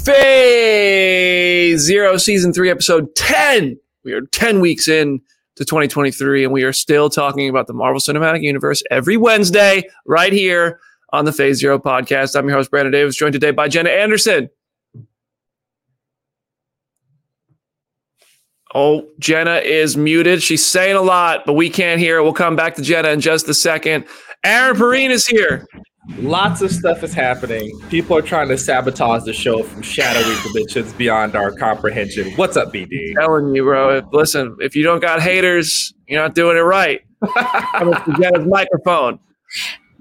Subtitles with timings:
[0.00, 3.78] Phase Zero, Season 3, Episode 10.
[4.02, 5.20] We are 10 weeks in
[5.56, 10.32] to 2023, and we are still talking about the Marvel Cinematic Universe every Wednesday right
[10.32, 10.80] here
[11.12, 12.34] on the Phase Zero podcast.
[12.34, 14.48] I'm your host, Brandon Davis, joined today by Jenna Anderson.
[18.74, 20.42] Oh, Jenna is muted.
[20.42, 22.22] She's saying a lot, but we can't hear it.
[22.22, 24.06] We'll come back to Jenna in just a second.
[24.44, 25.66] Aaron Perine is here.
[26.16, 27.78] Lots of stuff is happening.
[27.90, 32.30] People are trying to sabotage the show from shadowy dimensions beyond our comprehension.
[32.36, 33.14] What's up, BD?
[33.14, 34.00] telling you, bro.
[34.12, 37.02] Listen, if you don't got haters, you're not doing it right.
[37.36, 39.18] I'm gonna get his microphone.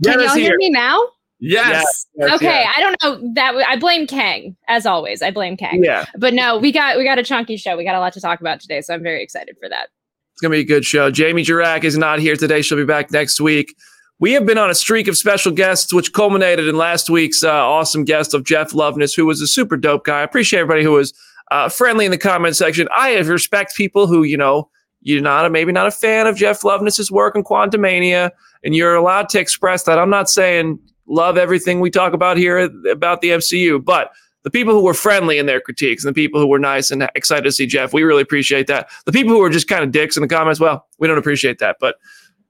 [0.03, 0.97] Can y'all hear me now?
[1.42, 2.05] Yes.
[2.16, 2.72] Yes, okay, yeah.
[2.75, 5.22] I don't know that I blame Kang as always.
[5.22, 5.83] I blame Kang.
[5.83, 7.75] Yeah, But no, we got we got a chunky show.
[7.77, 9.89] We got a lot to talk about today, so I'm very excited for that.
[10.33, 11.11] it's gonna be a good show.
[11.11, 12.61] Jamie Jirak is not here today.
[12.61, 13.73] She'll be back next week.
[14.22, 17.52] We have been on a streak of special guests, which culminated in last week's uh,
[17.52, 20.20] awesome guest of Jeff Loveness, who was a super dope guy.
[20.20, 21.14] I appreciate everybody who was
[21.52, 22.89] uh, friendly in the comment section.
[22.95, 24.70] I respect people who, you know,
[25.02, 28.95] you're not a, maybe not a fan of Jeff Loveness's work in Quantumania, and you're
[28.95, 29.98] allowed to express that.
[29.98, 34.11] I'm not saying love everything we talk about here about the MCU, but
[34.44, 37.09] the people who were friendly in their critiques and the people who were nice and
[37.16, 38.89] excited to see Jeff, we really appreciate that.
[39.06, 41.59] The people who were just kind of dicks in the comments, well, we don't appreciate
[41.59, 41.95] that, but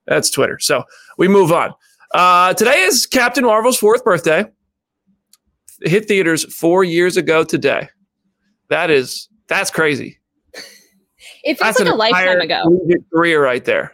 [0.09, 0.59] that's Twitter.
[0.59, 0.83] So
[1.17, 1.73] we move on.
[2.13, 4.43] Uh, today is Captain Marvel's fourth birthday.
[5.83, 7.87] Hit theaters four years ago today.
[8.69, 10.19] That is that's crazy.
[11.43, 12.79] It feels That's like a lifetime ago.
[13.13, 13.93] career right there.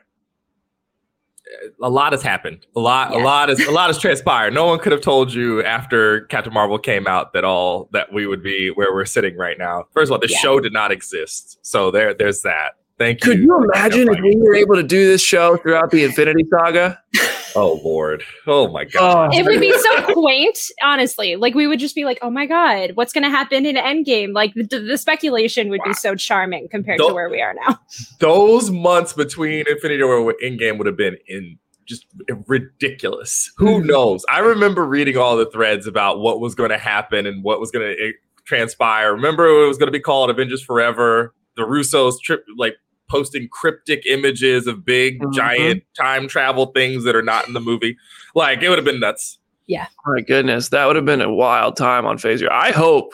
[1.81, 2.65] A lot has happened.
[2.75, 3.17] A lot, Yeah.
[3.17, 4.53] a lot is a lot has transpired.
[4.53, 8.25] No one could have told you after Captain Marvel came out that all that we
[8.25, 9.85] would be where we're sitting right now.
[9.93, 10.39] First of all, the Yeah.
[10.39, 11.59] show did not exist.
[11.61, 12.73] So there there's that.
[12.97, 13.47] Thank Could you.
[13.47, 17.01] Could you imagine if we were able to do this show throughout the Infinity Saga?
[17.57, 18.21] Oh Lord.
[18.47, 19.29] Oh my god.
[19.33, 21.37] Oh, It would be so quaint, honestly.
[21.37, 24.33] Like we would just be like, "Oh my god, what's going to happen in Endgame?"
[24.33, 27.79] Like the, the speculation would be so charming compared to where we are now.
[28.19, 32.05] Those months between Infinity War and Endgame would have been in just
[32.47, 33.51] ridiculous.
[33.57, 34.25] Who knows?
[34.29, 37.71] I remember reading all the threads about what was going to happen and what was
[37.71, 38.11] going to eh,
[38.43, 39.13] transpire.
[39.13, 41.33] Remember, it was going to be called Avengers Forever.
[41.55, 42.75] The Russos trip like
[43.09, 45.33] posting cryptic images of big Mhm.
[45.33, 47.95] giant time travel things that are not in the movie.
[48.33, 49.37] Like it would have been nuts.
[49.67, 49.87] Yeah.
[50.05, 52.51] My goodness, that would have been a wild time on Phase Zero.
[52.53, 53.13] I hope.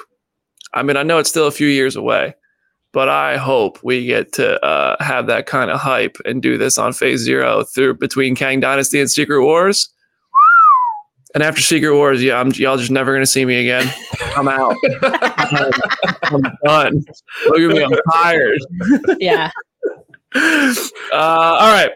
[0.74, 2.34] I mean, I know it's still a few years away,
[2.94, 6.78] but I hope we get to uh, have that kind of hype and do this
[6.78, 9.90] on Phase Zero through between Kang Dynasty and Secret Wars.
[11.34, 13.90] And after Secret Wars, yeah, I'm, y'all just never gonna see me again.
[14.36, 14.76] I'm out.
[16.24, 17.06] I'm done.
[17.48, 18.60] Look at me, I'm tired.
[19.20, 19.52] yeah.
[21.14, 21.92] Uh, all right.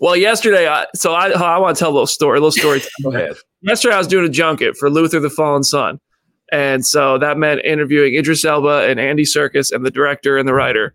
[0.00, 2.80] Well, yesterday, I, so I, I want to tell a little story, a little story.
[3.02, 3.36] Go ahead.
[3.60, 6.00] yesterday I was doing a junket for Luther the Fallen Son.
[6.50, 10.54] And so that meant interviewing Idris Elba and Andy Serkis and the director and the
[10.54, 10.94] writer,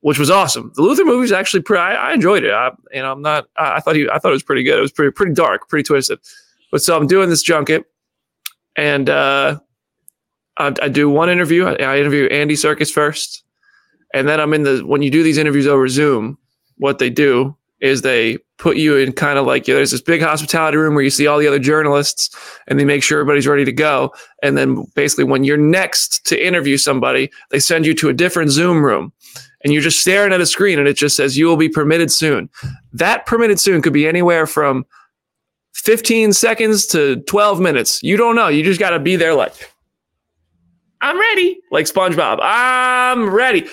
[0.00, 0.72] which was awesome.
[0.74, 2.52] The Luther movie was actually pretty, I, I enjoyed it.
[2.52, 4.78] I, you know, I'm not, I, I thought he, I thought it was pretty good.
[4.78, 6.18] It was pretty, pretty dark, pretty twisted.
[6.72, 7.84] But so I'm doing this junket
[8.74, 9.60] and, uh,
[10.56, 11.66] I, I do one interview.
[11.66, 13.44] I, I interview Andy Serkis first.
[14.14, 16.38] And then I'm in the, when you do these interviews over Zoom,
[16.76, 20.76] what they do is they put you in kind of like there's this big hospitality
[20.76, 22.30] room where you see all the other journalists
[22.68, 24.14] and they make sure everybody's ready to go.
[24.42, 28.52] And then basically when you're next to interview somebody, they send you to a different
[28.52, 29.12] Zoom room
[29.64, 32.12] and you're just staring at a screen and it just says you will be permitted
[32.12, 32.48] soon.
[32.92, 34.86] That permitted soon could be anywhere from
[35.74, 38.00] 15 seconds to 12 minutes.
[38.00, 38.46] You don't know.
[38.46, 39.52] You just got to be there like,
[41.00, 41.58] I'm ready.
[41.72, 43.68] Like SpongeBob, I'm ready.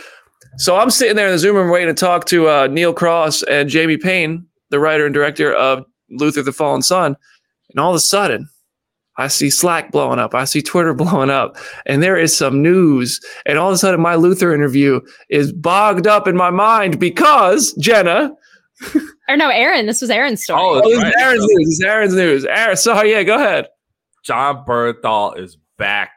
[0.59, 3.43] So I'm sitting there in the Zoom room waiting to talk to uh, Neil Cross
[3.43, 7.15] and Jamie Payne, the writer and director of Luther the Fallen Son.
[7.69, 8.49] And all of a sudden,
[9.17, 10.35] I see Slack blowing up.
[10.35, 11.55] I see Twitter blowing up.
[11.85, 13.21] And there is some news.
[13.45, 17.71] And all of a sudden, my Luther interview is bogged up in my mind because
[17.75, 18.31] Jenna.
[19.29, 19.85] Or no, Aaron.
[19.85, 20.59] This was Aaron's story.
[20.61, 21.13] Oh, Oh, this is.
[21.21, 21.67] Aaron's news.
[21.67, 22.45] This is Aaron's news.
[22.45, 23.67] Aaron, so yeah, go ahead.
[24.25, 26.11] Jon Bernthal is back.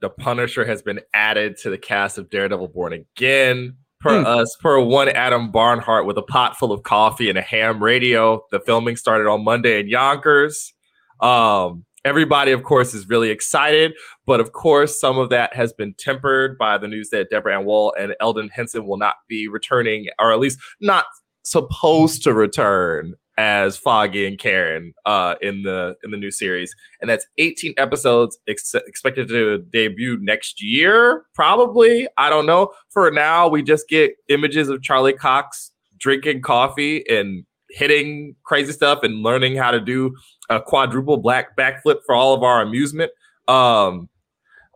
[0.00, 3.76] The Punisher has been added to the cast of Daredevil Born Again.
[4.04, 4.26] Per mm.
[4.26, 8.44] us, per one Adam Barnhardt with a pot full of coffee and a ham radio.
[8.50, 10.74] The filming started on Monday in Yonkers.
[11.22, 13.94] Um, everybody, of course, is really excited,
[14.26, 17.64] but of course, some of that has been tempered by the news that Deborah Ann
[17.64, 21.06] Woll and Elden Henson will not be returning, or at least not
[21.42, 27.10] supposed to return as Foggy and Karen uh, in the in the new series, and
[27.10, 31.24] that's 18 episodes ex- expected to debut next year.
[31.34, 32.72] Probably, I don't know.
[32.90, 39.02] For now, we just get images of Charlie Cox drinking coffee and hitting crazy stuff
[39.02, 40.14] and learning how to do
[40.48, 43.10] a quadruple black backflip for all of our amusement.
[43.48, 44.08] Um,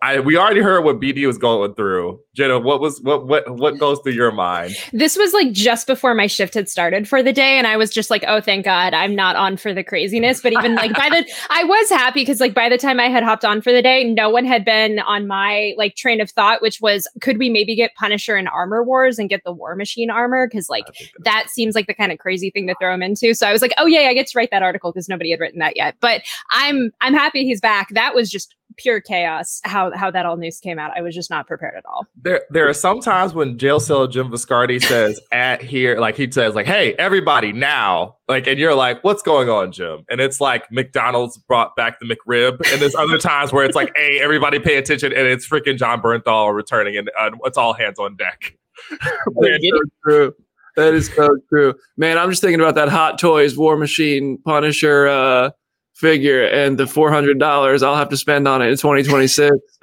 [0.02, 2.20] I we already heard what BD was going through.
[2.34, 4.74] Jenna, what was what what what goes through your mind?
[4.92, 7.90] This was like just before my shift had started for the day, and I was
[7.90, 11.08] just like, "Oh, thank God, I'm not on for the craziness." But even like by
[11.08, 13.82] the, I was happy because like by the time I had hopped on for the
[13.82, 17.50] day, no one had been on my like train of thought, which was, could we
[17.50, 20.46] maybe get Punisher and Armor Wars and get the War Machine armor?
[20.46, 20.86] Because like
[21.24, 23.34] that seems like the kind of crazy thing to throw him into.
[23.34, 25.40] So I was like, "Oh yeah, I get to write that article because nobody had
[25.40, 27.88] written that yet." But I'm I'm happy he's back.
[27.90, 30.92] That was just pure chaos how how that all news came out.
[30.96, 32.06] I was just not prepared at all.
[32.22, 36.30] There there are some times when jail cell Jim Viscardi says at here, like he
[36.30, 38.16] says, like, hey, everybody now.
[38.28, 40.04] Like, and you're like, what's going on, Jim?
[40.10, 42.60] And it's like McDonald's brought back the McRib.
[42.70, 46.02] And there's other times where it's like, hey, everybody pay attention, and it's freaking Jon
[46.02, 48.54] Bernthal returning, and uh, it's all hands on deck.
[48.90, 50.34] That's so true.
[50.76, 51.74] That is so true.
[51.96, 55.50] Man, I'm just thinking about that Hot Toys War Machine Punisher uh
[55.98, 59.50] figure and the four hundred dollars I'll have to spend on it in 2026.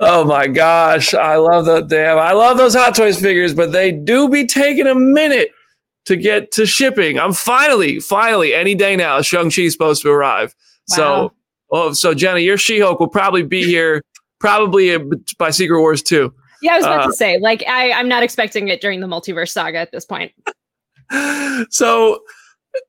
[0.00, 2.18] oh my gosh, I love the damn!
[2.18, 5.52] I love those Hot Toys figures, but they do be taking a minute
[6.06, 7.18] to get to shipping.
[7.18, 9.22] I'm finally, finally, any day now.
[9.22, 10.54] Shang Chi's supposed to arrive.
[10.90, 10.96] Wow.
[10.96, 11.32] So,
[11.70, 14.02] oh, so Jenna, your She Hulk will probably be here,
[14.40, 14.98] probably
[15.38, 16.34] by Secret Wars two.
[16.60, 19.06] Yeah, I was about uh, to say, like, I, I'm not expecting it during the
[19.06, 20.32] multiverse saga at this point.
[21.70, 22.20] so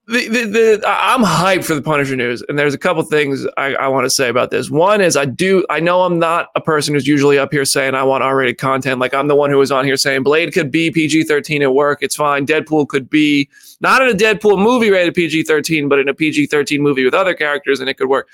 [0.07, 3.75] the, the, the, I'm hyped for the Punisher news, and there's a couple things I,
[3.75, 4.69] I want to say about this.
[4.69, 7.95] One is I do I know I'm not a person who's usually up here saying
[7.95, 8.99] I want R-rated content.
[8.99, 11.99] Like I'm the one who was on here saying Blade could be PG-13 at work,
[12.01, 12.45] it's fine.
[12.45, 13.49] Deadpool could be
[13.81, 17.79] not in a Deadpool movie rated PG-13, but in a PG-13 movie with other characters,
[17.79, 18.27] and it could work.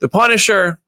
[0.00, 0.78] The Punisher,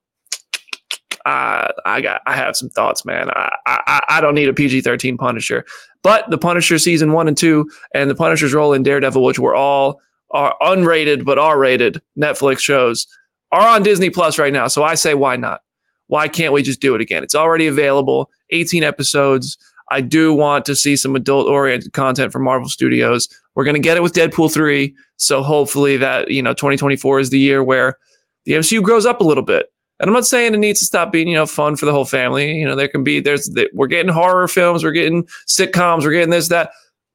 [1.27, 3.31] I got I have some thoughts, man.
[3.31, 5.65] I, I I don't need a PG-13 Punisher,
[6.03, 9.55] but the Punisher season one and two, and the Punisher's role in Daredevil, which were
[9.55, 10.01] all
[10.31, 13.07] are unrated but R rated Netflix shows
[13.53, 14.67] are on Disney Plus right now.
[14.67, 15.63] So I say, why not?
[16.09, 17.23] Why can't we just do it again?
[17.23, 19.57] It's already available, 18 episodes.
[19.91, 23.29] I do want to see some adult oriented content from Marvel Studios.
[23.55, 24.95] We're going to get it with Deadpool 3.
[25.17, 27.99] So hopefully that, you know, 2024 is the year where
[28.45, 29.73] the MCU grows up a little bit.
[30.01, 32.05] And I'm not saying it needs to stop being, you know, fun for the whole
[32.05, 32.53] family.
[32.53, 36.31] You know, there can be, there's, we're getting horror films, we're getting sitcoms, we're getting
[36.31, 36.71] this, that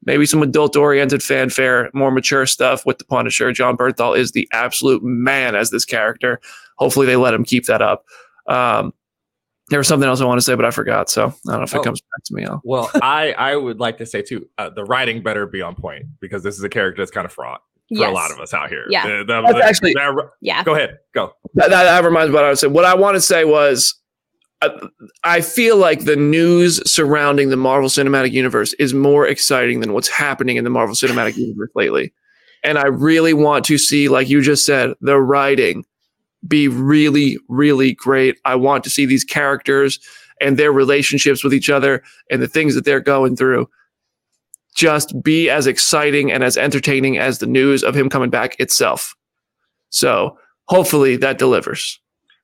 [0.05, 3.51] maybe some adult oriented fanfare, more mature stuff with the Punisher.
[3.51, 6.39] Jon Bernthal is the absolute man as this character.
[6.77, 8.05] Hopefully, they let him keep that up.
[8.47, 8.93] Um,
[9.69, 11.09] there was something else I want to say, but I forgot.
[11.09, 12.45] So I don't know if oh, it comes back to me.
[12.45, 12.61] I'll...
[12.63, 16.05] well, I I would like to say too, uh, the writing better be on point
[16.19, 18.09] because this is a character that's kind of fraught for yes.
[18.09, 18.85] a lot of us out here.
[18.89, 20.63] Yeah, the, the, the, actually, that, yeah.
[20.63, 21.33] Go ahead, go.
[21.55, 22.67] That, that, that reminds me what I would say.
[22.67, 23.99] What I want to say was
[24.61, 24.87] uh,
[25.23, 30.09] I feel like the news surrounding the Marvel Cinematic Universe is more exciting than what's
[30.09, 32.13] happening in the Marvel Cinematic Universe lately.
[32.63, 35.85] And I really want to see, like you just said, the writing
[36.47, 38.37] be really, really great.
[38.45, 39.99] I want to see these characters
[40.41, 43.69] and their relationships with each other and the things that they're going through
[44.79, 49.13] just be as exciting and as entertaining as the news of him coming back itself.
[49.89, 50.37] So
[50.69, 51.99] hopefully that delivers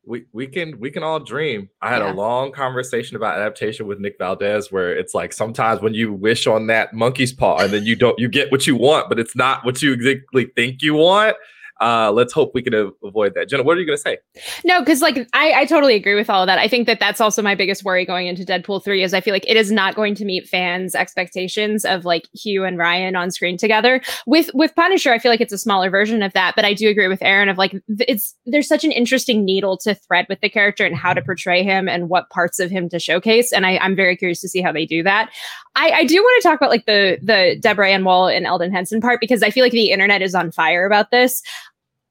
[0.06, 1.70] we we can we can all dream.
[1.82, 2.12] I had yeah.
[2.12, 6.46] a long conversation about adaptation with Nick Valdez where it's like sometimes when you wish
[6.46, 9.36] on that monkey's paw and then you don't you get what you want, but it's
[9.36, 11.36] not what you exactly think you want
[11.82, 13.50] uh, let's hope we can avoid that.
[13.50, 14.18] Jenna, what are you going to say?
[14.64, 16.58] No, because like I, I totally agree with all of that.
[16.58, 19.34] I think that that's also my biggest worry going into Deadpool three is I feel
[19.34, 23.30] like it is not going to meet fans' expectations of like Hugh and Ryan on
[23.32, 24.02] screen together.
[24.26, 26.88] With with Punisher, I feel like it's a smaller version of that, but I do
[26.88, 30.50] agree with Aaron of like it's there's such an interesting needle to thread with the
[30.50, 33.78] character and how to portray him and what parts of him to showcase, and I,
[33.78, 35.30] I'm very curious to see how they do that.
[35.76, 38.72] I, I do want to talk about like the the Deborah Ann Woll and Elden
[38.72, 41.42] Henson part because I feel like the internet is on fire about this.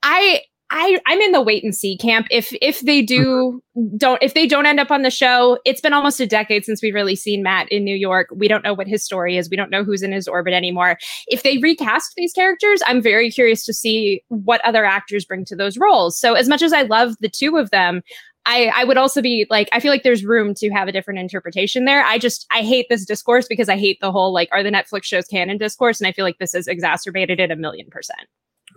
[0.04, 2.26] I I I'm in the wait and see camp.
[2.30, 3.61] If if they do
[3.96, 6.82] don't if they don't end up on the show, it's been almost a decade since
[6.82, 8.28] we've really seen Matt in New York.
[8.34, 9.50] We don't know what his story is.
[9.50, 10.99] We don't know who's in his orbit anymore.
[11.26, 15.56] If they recast these characters, I'm very curious to see what other actors bring to
[15.56, 16.18] those roles.
[16.18, 18.02] So as much as I love the two of them,
[18.46, 21.18] I, I would also be like, I feel like there's room to have a different
[21.18, 22.04] interpretation there.
[22.04, 25.04] I just, I hate this discourse because I hate the whole like, are the Netflix
[25.04, 25.99] shows canon discourse?
[25.99, 28.28] And I feel like this has exacerbated it a million percent.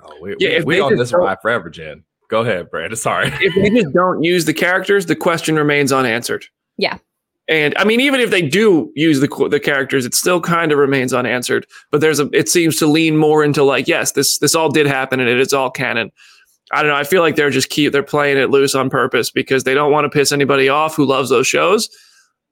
[0.03, 2.03] Oh, we, yeah, we, we on this ride forever, Jen.
[2.29, 2.95] Go ahead, Brandon.
[2.97, 3.29] Sorry.
[3.41, 6.45] if they just don't use the characters, the question remains unanswered.
[6.77, 6.97] Yeah.
[7.49, 10.77] And I mean, even if they do use the the characters, it still kind of
[10.77, 11.65] remains unanswered.
[11.91, 14.85] But there's a, it seems to lean more into like, yes, this this all did
[14.85, 16.11] happen and it is all canon.
[16.71, 16.97] I don't know.
[16.97, 19.93] I feel like they're just keep they're playing it loose on purpose because they don't
[19.93, 21.89] want to piss anybody off who loves those shows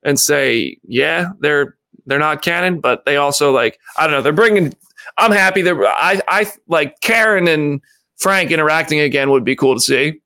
[0.04, 1.76] and say, yeah, they're
[2.06, 4.22] they're not canon, but they also like I don't know.
[4.22, 4.74] They're bringing.
[5.18, 5.62] I'm happy.
[5.62, 7.82] They're I I like Karen and
[8.18, 10.22] Frank interacting again would be cool to see.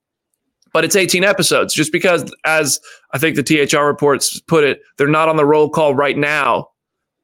[0.71, 2.79] But it's 18 episodes, just because, as
[3.13, 6.69] I think the THR reports put it, they're not on the roll call right now.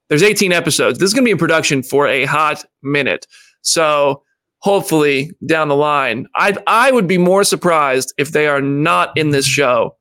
[0.09, 0.97] There's 18 episodes.
[0.97, 3.27] This is going to be in production for a hot minute.
[3.61, 4.23] So
[4.59, 9.29] hopefully down the line, I I would be more surprised if they are not in
[9.29, 9.95] this show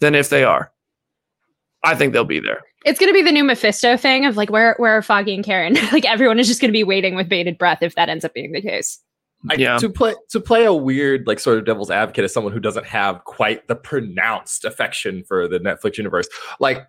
[0.00, 0.72] than if they are.
[1.84, 2.62] I think they'll be there.
[2.86, 5.44] It's going to be the new Mephisto thing of like where where are Foggy and
[5.44, 5.74] Karen?
[5.92, 8.32] like everyone is just going to be waiting with bated breath if that ends up
[8.32, 8.98] being the case.
[9.50, 9.76] I, yeah.
[9.78, 12.86] to play to play a weird like sort of devil's advocate as someone who doesn't
[12.86, 16.28] have quite the pronounced affection for the Netflix universe.
[16.58, 16.86] Like,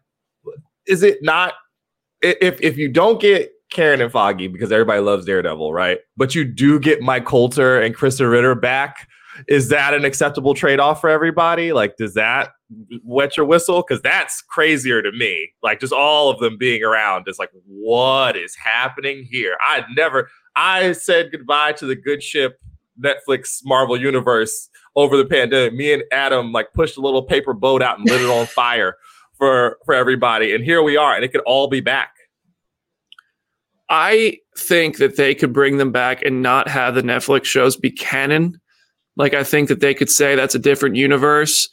[0.88, 1.56] is it not
[2.22, 6.00] if if you don't get Karen and Foggy because everybody loves Daredevil, right?
[6.16, 9.08] But you do get Mike Colter and Krysten Ritter back.
[9.48, 11.74] Is that an acceptable trade off for everybody?
[11.74, 12.52] Like, does that
[13.04, 13.84] wet your whistle?
[13.88, 15.52] Because that's crazier to me.
[15.64, 19.58] Like, just all of them being around is like, what is happening here?
[19.62, 22.60] I never, I said goodbye to the good ship
[23.02, 25.74] Netflix Marvel universe over the pandemic.
[25.74, 28.98] Me and Adam like pushed a little paper boat out and lit it on fire
[29.38, 32.12] for for everybody, and here we are, and it could all be back.
[33.90, 37.92] I think that they could bring them back and not have the Netflix shows be
[37.92, 38.60] canon.
[39.16, 41.70] Like I think that they could say that's a different universe.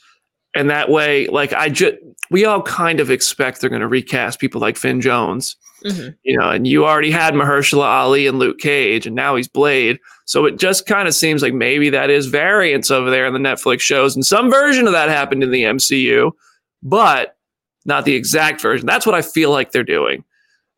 [0.54, 1.96] And that way, like I just
[2.30, 5.56] we all kind of expect they're gonna recast people like Finn Jones.
[5.84, 6.10] Mm-hmm.
[6.22, 9.98] You know, and you already had Mahershala Ali and Luke Cage, and now he's Blade.
[10.24, 13.38] So it just kind of seems like maybe that is variants over there in the
[13.38, 16.32] Netflix shows, and some version of that happened in the MCU,
[16.82, 17.36] but
[17.84, 18.86] not the exact version.
[18.86, 20.24] That's what I feel like they're doing.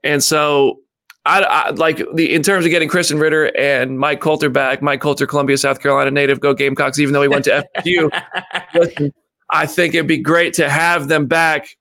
[0.03, 0.81] And so
[1.25, 4.81] I, I, like the in terms of getting Krysten Ritter and Mike Colter back.
[4.81, 6.99] Mike Colter, Columbia, South Carolina native, go Gamecocks.
[6.99, 9.13] Even though he went to FSU,
[9.51, 11.77] I think it'd be great to have them back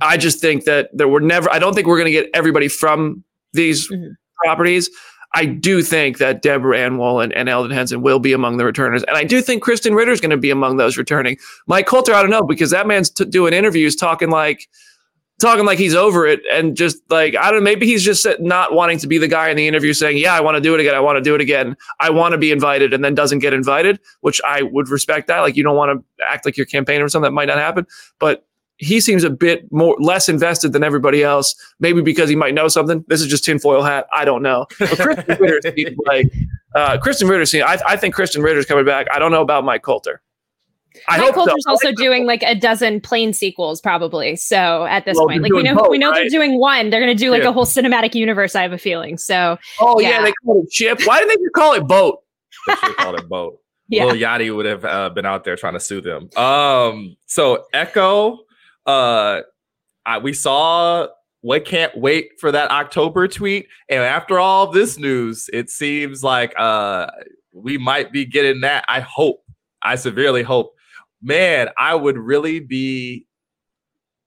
[0.00, 2.68] I just think that there were never, I don't think we're going to get everybody
[2.68, 4.12] from these mm-hmm.
[4.42, 4.90] properties.
[5.34, 9.02] I do think that Deborah Ann Woll and, Elden Henson will be among the returners.
[9.04, 11.38] And I do think Krysten Ritter is going to be among those returning.
[11.66, 14.68] Mike Colter, I don't know, because that man's t- doing interviews talking like,
[15.40, 18.72] talking like he's over it and just like I don't know, maybe he's just not
[18.72, 20.80] wanting to be the guy in the interview saying, "Yeah, I want to do it
[20.80, 20.94] again.
[20.94, 21.76] I want to do it again.
[22.00, 25.40] I want to be invited," and then doesn't get invited, which I would respect that.
[25.40, 27.86] Like you don't want to act like you're campaigning or something that might not happen,
[28.18, 28.46] but
[28.78, 31.54] he seems a bit more less invested than everybody else.
[31.78, 33.04] Maybe because he might know something.
[33.08, 34.06] This is just tinfoil hat.
[34.12, 34.66] I don't know.
[34.78, 36.32] But Krysten Ritter seems like
[36.74, 37.46] uh, Krysten Ritter.
[37.46, 39.06] Seems, I, I think Krysten Ritter's coming back.
[39.12, 40.20] I don't know about Mike Colter.
[41.08, 41.70] I Mike Colter's so.
[41.70, 44.36] also doing like a dozen plane sequels, probably.
[44.36, 46.20] So at this well, point, like we know both, we know right?
[46.20, 46.90] they're doing one.
[46.90, 47.48] They're going to do like yeah.
[47.48, 48.54] a whole cinematic universe.
[48.54, 49.18] I have a feeling.
[49.18, 51.00] So oh yeah, yeah they call it ship.
[51.04, 52.22] Why didn't they call it boat?
[52.66, 53.60] They should call it boat.
[53.86, 54.06] Yeah.
[54.06, 56.30] Lil Yachty would have uh, been out there trying to sue them.
[56.38, 58.38] Um, so Echo
[58.86, 59.42] uh,
[60.06, 61.08] I, we saw
[61.42, 63.68] we can't wait for that October tweet.
[63.88, 67.08] And after all this news, it seems like uh,
[67.52, 68.84] we might be getting that.
[68.88, 69.44] I hope.
[69.82, 70.74] I severely hope.
[71.24, 73.26] Man, I would really be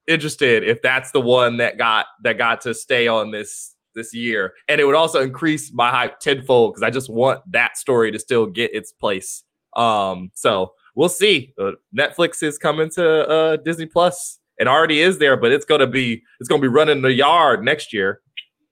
[0.08, 4.54] interested if that's the one that got that got to stay on this this year.
[4.68, 8.20] And it would also increase my hype tenfold because I just want that story to
[8.20, 9.44] still get its place.
[9.75, 11.54] Um, so we'll see.
[11.60, 15.88] Uh, Netflix is coming to uh, Disney Plus it already is there, but it's gonna
[15.88, 18.22] be it's gonna be running the yard next year.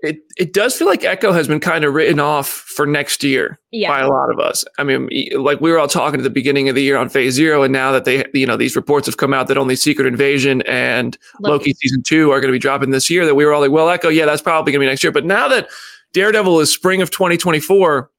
[0.02, 3.60] It it does feel like Echo has been kind of written off for next year
[3.72, 3.90] yeah.
[3.90, 4.66] by a lot of us.
[4.78, 7.34] I mean, like we were all talking at the beginning of the year on Phase
[7.34, 10.06] Zero, and now that they you know these reports have come out that only Secret
[10.06, 13.46] Invasion and Loki, Loki season two are going to be dropping this year, that we
[13.46, 15.14] were all like, well, Echo, yeah, that's probably going to be next year.
[15.14, 15.70] But now that
[16.14, 18.12] Daredevil is spring of 2024,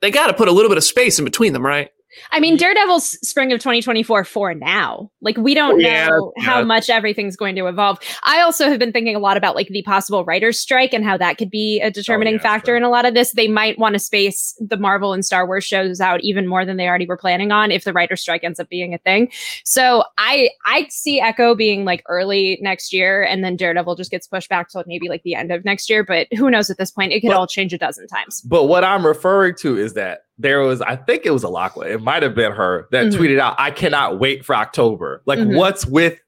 [0.00, 1.90] they got to put a little bit of space in between them, right?
[2.32, 5.10] I mean, Daredevil's spring of 2024 for now.
[5.20, 6.42] Like, we don't oh, yeah, know yeah.
[6.42, 7.98] how much everything's going to evolve.
[8.24, 11.16] I also have been thinking a lot about like the possible writer's strike and how
[11.16, 12.76] that could be a oh, determining oh, yeah, factor sure.
[12.76, 13.32] in a lot of this.
[13.32, 16.76] They might want to space the Marvel and Star Wars shows out even more than
[16.76, 19.30] they already were planning on if the writer's strike ends up being a thing.
[19.64, 24.26] So I I see Echo being like early next year, and then Daredevil just gets
[24.26, 26.04] pushed back to maybe like the end of next year.
[26.04, 27.12] But who knows at this point?
[27.12, 28.40] It could but, all change a dozen times.
[28.42, 32.02] But what I'm referring to is that there was, I think it was Alaqua, it
[32.02, 33.12] might have been her that Mhm.
[33.12, 35.22] tweeted out, I cannot wait for October.
[35.26, 35.56] Like, Mhm.
[35.56, 36.18] what's with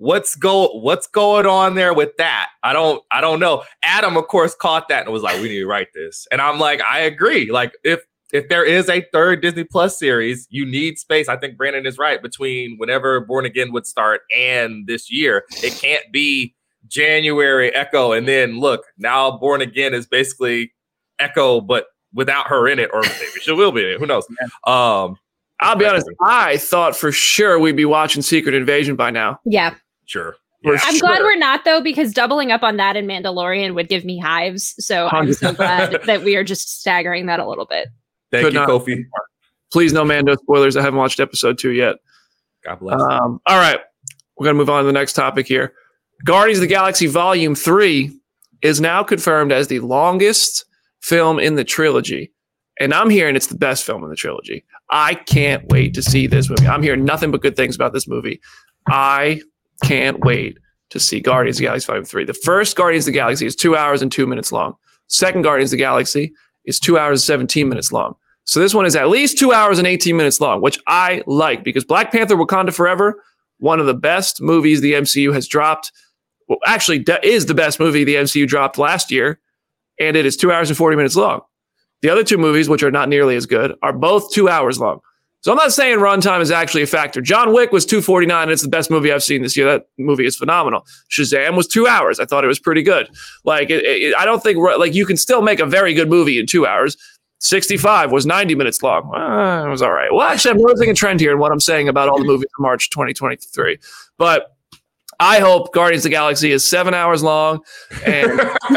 [0.00, 2.50] what's go what's going on there with that?
[2.62, 3.64] I don't I don't know.
[3.82, 6.26] Adam, of course, caught that and was like, we need to write this.
[6.30, 7.50] And I'm like, I agree.
[7.50, 8.00] Like, if
[8.32, 11.28] if there is a third Disney Plus series, you need space.
[11.28, 15.44] I think Brandon is right between whenever Born Again would start and this year.
[15.64, 16.54] It can't be
[16.86, 20.72] January Echo and then look, now Born Again is basically
[21.18, 21.86] Echo, but
[22.18, 24.00] without her in it, or maybe she will be in it.
[24.00, 24.26] Who knows?
[24.66, 25.16] Um,
[25.60, 26.06] I'll be honest.
[26.20, 29.40] I thought for sure we'd be watching Secret Invasion by now.
[29.46, 29.74] Yeah.
[30.04, 30.36] sure.
[30.64, 30.80] For Yeah.
[30.84, 34.18] I'm glad we're not though, because doubling up on that in Mandalorian would give me
[34.18, 34.74] hives.
[34.84, 37.88] So I'm so glad that we are just staggering that a little bit.
[38.32, 39.04] Thank Could you, not- Kofi.
[39.72, 40.76] Please, no Mando spoilers.
[40.76, 41.96] I haven't watched episode two yet.
[42.64, 43.00] God bless.
[43.00, 43.78] Um, all right,
[44.36, 45.74] we're gonna move on to the next topic here.
[46.24, 48.10] Guardians of the Galaxy Volume Three
[48.62, 50.64] is now confirmed as the longest
[51.02, 52.32] film in the trilogy,
[52.80, 54.64] and I'm hearing it's the best film in the trilogy.
[54.90, 56.66] I can't wait to see this movie.
[56.66, 58.40] I'm hearing nothing but good things about this movie.
[58.88, 59.42] I
[59.84, 60.58] can't wait
[60.90, 62.24] to see Guardians of the Galaxy Volume Three.
[62.24, 64.74] The first Guardians of the Galaxy is two hours and two minutes long.
[65.08, 66.32] Second Guardians of the Galaxy
[66.64, 68.14] is two hours and 17 minutes long.
[68.44, 71.64] So this one is at least two hours and 18 minutes long, which I like
[71.64, 73.22] because Black Panther Wakanda Forever,
[73.58, 75.92] one of the best movies the MCU has dropped.
[76.48, 79.38] Well, actually, is the best movie the MCU dropped last year,
[80.00, 81.40] and it is two hours and 40 minutes long.
[82.02, 85.00] The other two movies, which are not nearly as good, are both two hours long.
[85.40, 87.20] So I'm not saying runtime is actually a factor.
[87.20, 89.66] John Wick was 249, and it's the best movie I've seen this year.
[89.66, 90.84] That movie is phenomenal.
[91.10, 92.18] Shazam was two hours.
[92.18, 93.08] I thought it was pretty good.
[93.44, 96.40] Like, it, it, I don't think like you can still make a very good movie
[96.40, 96.96] in two hours.
[97.40, 99.14] 65 was 90 minutes long.
[99.14, 100.12] Uh, it was all right.
[100.12, 102.48] Well, actually, I'm noticing a trend here in what I'm saying about all the movies
[102.58, 103.78] in March 2023.
[104.16, 104.56] But
[105.20, 107.60] I hope Guardians of the Galaxy is seven hours long
[108.04, 108.30] and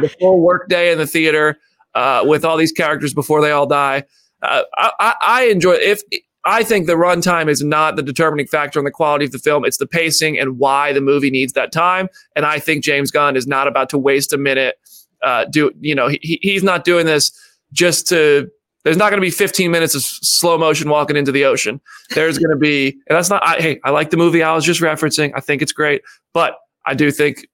[0.00, 1.58] the full work day in the theater
[1.94, 4.04] uh, with all these characters before they all die.
[4.42, 6.02] Uh, I, I, I enjoy if
[6.44, 9.64] I think the runtime is not the determining factor on the quality of the film.
[9.64, 12.08] It's the pacing and why the movie needs that time.
[12.36, 14.76] And I think James Gunn is not about to waste a minute.
[15.22, 17.32] Uh, do you know he, he's not doing this
[17.72, 18.50] just to
[18.84, 21.80] there's not going to be 15 minutes of slow motion walking into the ocean.
[22.14, 24.64] There's going to be, and that's not, I, hey, I like the movie I was
[24.64, 25.32] just referencing.
[25.34, 27.48] I think it's great, but I do think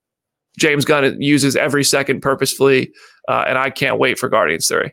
[0.59, 2.91] James Gunn uses every second purposefully,
[3.27, 4.91] uh, and I can't wait for Guardians 3.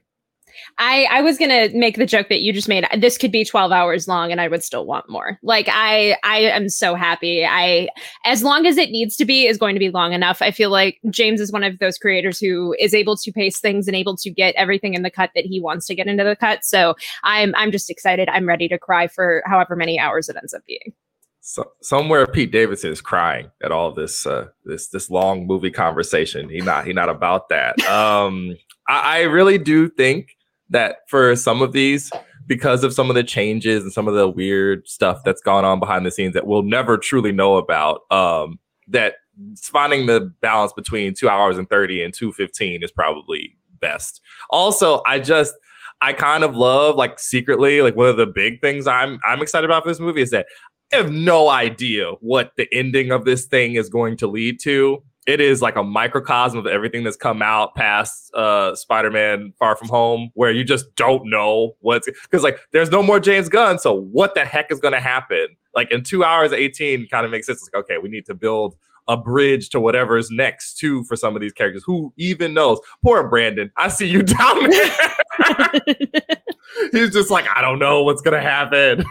[0.79, 2.87] I, I was gonna make the joke that you just made.
[2.99, 5.39] This could be 12 hours long and I would still want more.
[5.43, 7.45] Like I I am so happy.
[7.45, 7.89] I
[8.25, 10.41] as long as it needs to be is going to be long enough.
[10.41, 13.89] I feel like James is one of those creators who is able to pace things
[13.89, 16.37] and able to get everything in the cut that he wants to get into the
[16.37, 16.65] cut.
[16.65, 18.29] So I'm I'm just excited.
[18.29, 20.95] I'm ready to cry for however many hours it ends up being.
[21.41, 26.51] So, somewhere Pete Davidson is crying at all this uh, this this long movie conversation.
[26.51, 27.81] He not he not about that.
[27.89, 28.55] Um,
[28.87, 30.37] I, I really do think
[30.71, 32.11] that for some of these,
[32.47, 35.81] because of some of the changes and some of the weird stuff that's gone on
[35.81, 39.15] behind the scenes that we'll never truly know about, um, that
[39.61, 44.21] finding the balance between two hours and 30 and 215 is probably best.
[44.51, 45.55] Also, I just
[46.01, 49.65] I kind of love like secretly, like one of the big things I'm I'm excited
[49.65, 50.47] about for this movie is that
[50.93, 55.03] I have no idea what the ending of this thing is going to lead to.
[55.29, 59.89] It is like a microcosm of everything that's come out past uh, Spider-Man Far From
[59.89, 63.93] Home, where you just don't know what's because like there's no more James Gunn, so
[63.93, 65.49] what the heck is going to happen?
[65.75, 67.59] Like in two hours, eighteen kind of makes sense.
[67.59, 68.75] It's like okay, we need to build
[69.07, 71.85] a bridge to whatever's next too for some of these characters.
[71.85, 72.81] Who even knows?
[73.05, 74.97] Poor Brandon, I see you down there.
[76.93, 79.05] He's just like I don't know what's going to happen.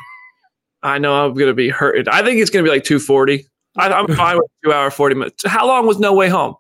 [0.82, 2.08] I know I'm going to be hurt.
[2.08, 3.46] I think it's going to be like 240.
[3.78, 5.46] I, I'm fine with two hour, 40 minutes.
[5.46, 6.56] How long was No Way Home?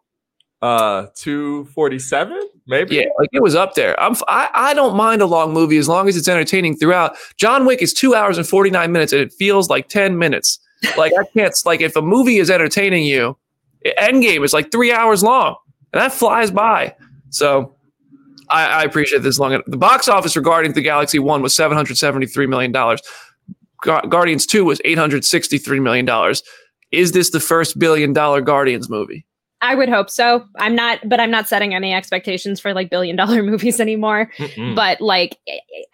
[0.62, 2.95] Uh, two forty-seven, maybe.
[2.95, 3.99] Yeah, like it was up there.
[4.01, 7.15] I'm f- I, I don't mind a long movie as long as it's entertaining throughout.
[7.38, 10.60] John Wick is two hours and 49 minutes and it feels like 10 minutes.
[10.95, 13.36] Like I can't like if a movie is entertaining you,
[13.97, 15.56] Endgame is like three hours long
[15.91, 16.95] and that flies by.
[17.30, 17.75] So
[18.49, 19.60] I, I appreciate this long.
[19.65, 23.01] The box office for Guardians of the Galaxy One was 773 million dollars.
[23.82, 26.43] Guardians Two was 863 million dollars.
[26.91, 29.26] Is this the first billion dollar Guardians movie?
[29.60, 30.45] I would hope so.
[30.60, 34.32] I'm not, but I'm not setting any expectations for like billion dollar movies anymore.
[34.38, 34.76] Mm-mm.
[34.76, 35.39] But like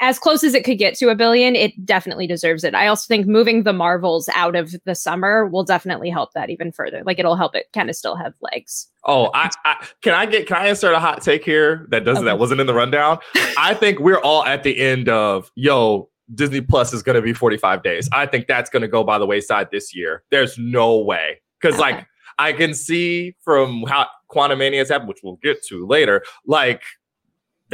[0.02, 2.76] as close as it could get to a billion, it definitely deserves it.
[2.76, 6.74] I also think moving the Marvels out of the summer will definitely help that even
[6.74, 7.04] further.
[7.06, 8.90] Like it'll help it kind of still have legs.
[9.06, 12.24] Oh, I, I can I get can I insert a hot take here that doesn't
[12.24, 12.32] Okay.
[12.32, 13.20] that wasn't in the rundown?
[13.58, 16.10] I think we're all at the end of yo.
[16.36, 18.10] Disney Plus is going to be 45 days.
[18.12, 20.24] I think that's going to go by the wayside this year.
[20.32, 21.96] There's no way because Okay.
[21.96, 22.08] like
[22.40, 26.24] I can see from how Quantumania has happened, which we'll get to later.
[26.46, 26.82] Like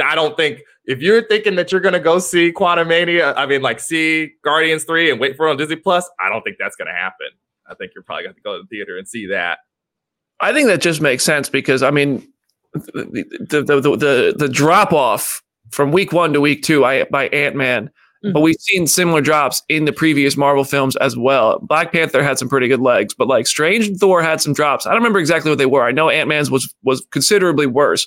[0.02, 3.80] I don't think if you're thinking that you're gonna go see Quantumania, I mean, like
[3.80, 6.92] see Guardians three and wait for it on Disney Plus, I don't think that's gonna
[6.94, 7.28] happen.
[7.68, 9.58] I think you're probably gonna to go to the theater and see that.
[10.40, 12.26] I think that just makes sense because I mean,
[12.74, 17.28] the the the the, the drop off from week one to week two I, by
[17.28, 17.90] Ant Man.
[18.24, 18.32] Mm-hmm.
[18.32, 21.58] But we've seen similar drops in the previous Marvel films as well.
[21.60, 24.86] Black Panther had some pretty good legs, but like Strange and Thor had some drops.
[24.86, 25.84] I don't remember exactly what they were.
[25.84, 28.06] I know Ant Man's was was considerably worse.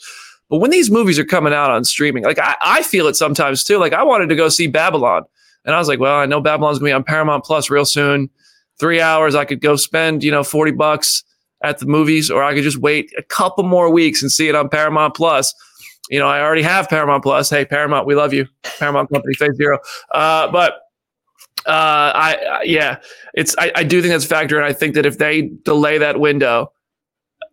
[0.49, 3.63] But when these movies are coming out on streaming, like I, I feel it sometimes
[3.63, 3.80] too.
[3.80, 5.23] Like I wanted to go see Babylon,
[5.65, 8.30] and I was like, well, I know Babylon's gonna be on Paramount Plus real soon.
[8.78, 11.23] Three hours, I could go spend you know forty bucks
[11.63, 14.54] at the movies, or I could just wait a couple more weeks and see it
[14.54, 15.56] on Paramount Plus.
[16.10, 17.50] You know, I already have Paramount Plus.
[17.50, 18.48] Hey, Paramount, we love you,
[18.80, 19.80] Paramount Company, Phase Zero.
[20.12, 20.74] Uh, but
[21.66, 22.98] uh, I, I, yeah,
[23.34, 25.98] it's I, I do think that's a factor, and I think that if they delay
[25.98, 26.72] that window,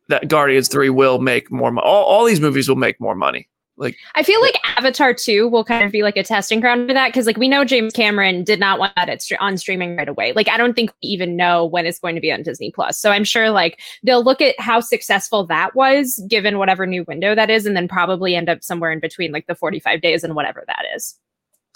[0.09, 1.71] that Guardians Three will make more.
[1.71, 1.87] money.
[1.87, 3.49] all, all these movies will make more money.
[3.81, 6.93] Like I feel like Avatar 2 will kind of be like a testing ground for
[6.93, 10.09] that because like we know James Cameron did not want that at on streaming right
[10.09, 10.35] away.
[10.35, 13.01] Like I don't think we even know when it's going to be on Disney Plus.
[13.01, 17.35] So I'm sure like they'll look at how successful that was given whatever new window
[17.35, 20.35] that is and then probably end up somewhere in between like the 45 days and
[20.35, 21.19] whatever that is.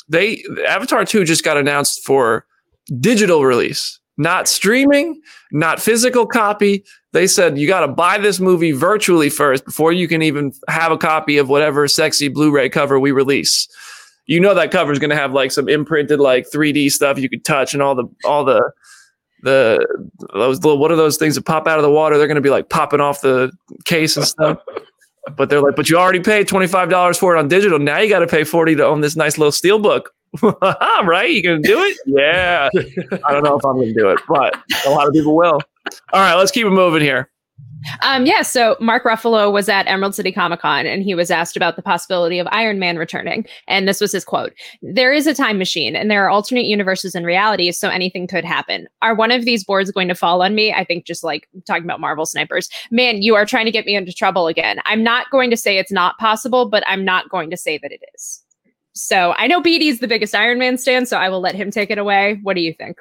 [0.07, 2.47] They Avatar 2 just got announced for
[3.01, 5.21] digital release not streaming,
[5.53, 6.85] not physical copy.
[7.13, 10.93] They said you got to buy this movie virtually first before you can even have
[10.93, 13.69] a copy of whatever sexy Blu-ray cover we release.
[14.27, 17.29] You know that cover is going to have like some imprinted like 3D stuff you
[17.29, 18.73] could touch and all the all the
[19.43, 19.87] the
[20.33, 22.17] those little what are those things that pop out of the water?
[22.17, 23.53] They're going to be like popping off the
[23.85, 24.59] case and stuff.
[25.37, 27.79] but they're like, but you already paid twenty five dollars for it on digital.
[27.79, 30.13] Now you got to pay forty to own this nice little steel book.
[31.05, 31.31] right?
[31.31, 31.99] You gonna do it?
[32.07, 32.69] Yeah.
[33.25, 35.61] I don't know if I'm gonna do it, but a lot of people will.
[36.13, 37.31] All right, let's keep it moving here.
[38.03, 41.57] Um, yeah, so Mark Ruffalo was at Emerald City Comic Con and he was asked
[41.57, 43.47] about the possibility of Iron Man returning.
[43.69, 47.15] And this was his quote There is a time machine and there are alternate universes
[47.15, 48.89] and realities, so anything could happen.
[49.03, 50.73] Are one of these boards going to fall on me?
[50.73, 52.69] I think just like talking about Marvel snipers.
[52.91, 54.81] Man, you are trying to get me into trouble again.
[54.87, 57.93] I'm not going to say it's not possible, but I'm not going to say that
[57.93, 58.44] it is.
[58.95, 61.91] So I know BD's the biggest Iron Man stand, so I will let him take
[61.91, 62.39] it away.
[62.43, 62.99] What do you think?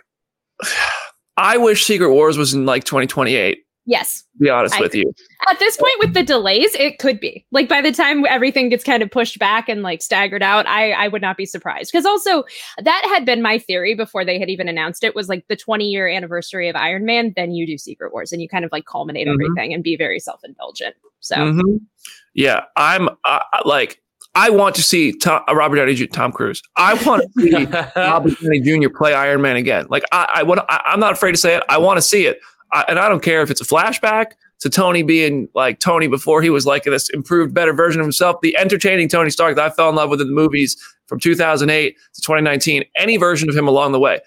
[1.37, 3.59] I wish Secret Wars was in like 2028.
[3.85, 4.23] Yes.
[4.39, 5.11] be honest I with you.
[5.49, 7.45] At this point with the delays, it could be.
[7.51, 10.91] Like by the time everything gets kind of pushed back and like staggered out, I
[10.91, 11.91] I would not be surprised.
[11.91, 12.43] Because also
[12.81, 15.85] that had been my theory before they had even announced it was like the 20
[15.85, 18.85] year anniversary of Iron Man, then you do Secret Wars and you kind of like
[18.85, 19.41] culminate mm-hmm.
[19.41, 20.95] everything and be very self-indulgent.
[21.19, 21.75] So mm-hmm.
[22.33, 24.01] yeah, I'm uh, like
[24.35, 26.61] I want to see Tom, uh, Robert Downey Jr., Tom Cruise.
[26.75, 27.65] I want to see
[27.95, 28.89] Robert Downey Jr.
[28.89, 29.85] play Iron Man again.
[29.89, 30.61] Like I, I want.
[30.69, 31.63] I, am not afraid to say it.
[31.69, 32.39] I want to see it,
[32.71, 36.41] I, and I don't care if it's a flashback to Tony being like Tony before
[36.41, 38.37] he was like this improved, better version of himself.
[38.41, 41.95] The entertaining Tony Stark that I fell in love with in the movies from 2008
[42.13, 42.83] to 2019.
[42.97, 44.19] Any version of him along the way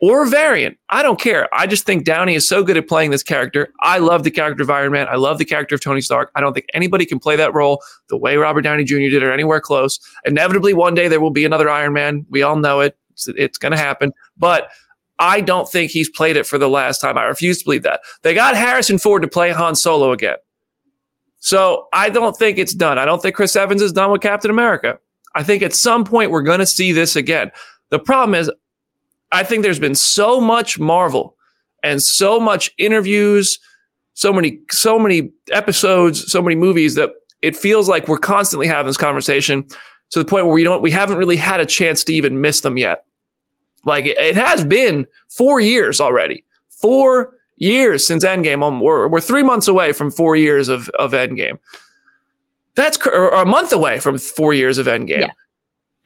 [0.00, 0.76] or variant.
[0.90, 1.48] I don't care.
[1.54, 3.72] I just think Downey is so good at playing this character.
[3.80, 5.06] I love the character of Iron Man.
[5.08, 6.30] I love the character of Tony Stark.
[6.34, 8.96] I don't think anybody can play that role the way Robert Downey Jr.
[8.96, 9.98] did or anywhere close.
[10.24, 12.26] Inevitably, one day there will be another Iron Man.
[12.28, 12.96] We all know it.
[13.12, 14.12] It's, it's going to happen.
[14.36, 14.68] But
[15.18, 17.16] I don't think he's played it for the last time.
[17.16, 18.00] I refuse to believe that.
[18.22, 20.36] They got Harrison Ford to play Han Solo again.
[21.38, 22.98] So I don't think it's done.
[22.98, 24.98] I don't think Chris Evans is done with Captain America.
[25.34, 27.50] I think at some point we're going to see this again.
[27.90, 28.50] The problem is,
[29.32, 31.36] I think there's been so much Marvel
[31.82, 33.58] and so much interviews,
[34.14, 37.10] so many, so many episodes, so many movies that
[37.42, 39.66] it feels like we're constantly having this conversation
[40.10, 42.60] to the point where we don't, we haven't really had a chance to even miss
[42.60, 43.04] them yet.
[43.84, 48.62] Like it, it has been four years already, four years since Endgame.
[48.62, 51.58] Um, we're, we're three months away from four years of, of Endgame.
[52.74, 55.20] That's or a month away from four years of Endgame.
[55.20, 55.30] Yeah.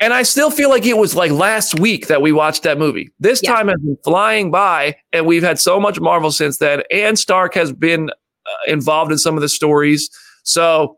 [0.00, 3.10] And I still feel like it was like last week that we watched that movie.
[3.20, 3.54] This yeah.
[3.54, 6.82] time has been flying by, and we've had so much Marvel since then.
[6.90, 10.08] And Stark has been uh, involved in some of the stories.
[10.42, 10.96] So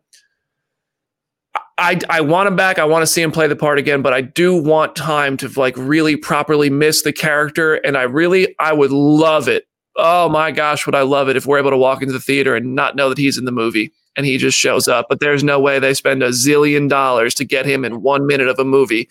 [1.79, 2.79] I, I want him back.
[2.79, 5.49] I want to see him play the part again, but I do want time to
[5.59, 7.75] like really properly miss the character.
[7.75, 9.67] And I really, I would love it.
[9.97, 12.55] Oh my gosh, would I love it if we're able to walk into the theater
[12.55, 15.07] and not know that he's in the movie and he just shows up.
[15.09, 18.49] But there's no way they spend a zillion dollars to get him in one minute
[18.49, 19.09] of a movie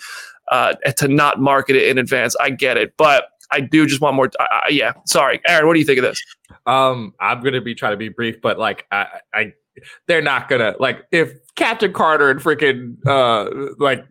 [0.52, 2.36] uh, to not market it in advance.
[2.40, 4.30] I get it, but I do just want more.
[4.40, 5.68] Uh, yeah, sorry, Aaron.
[5.68, 6.22] What do you think of this?
[6.66, 9.54] Um, I'm gonna be trying to be brief, but like I, I
[10.08, 14.06] they're not gonna like if Captain Carter and freaking uh like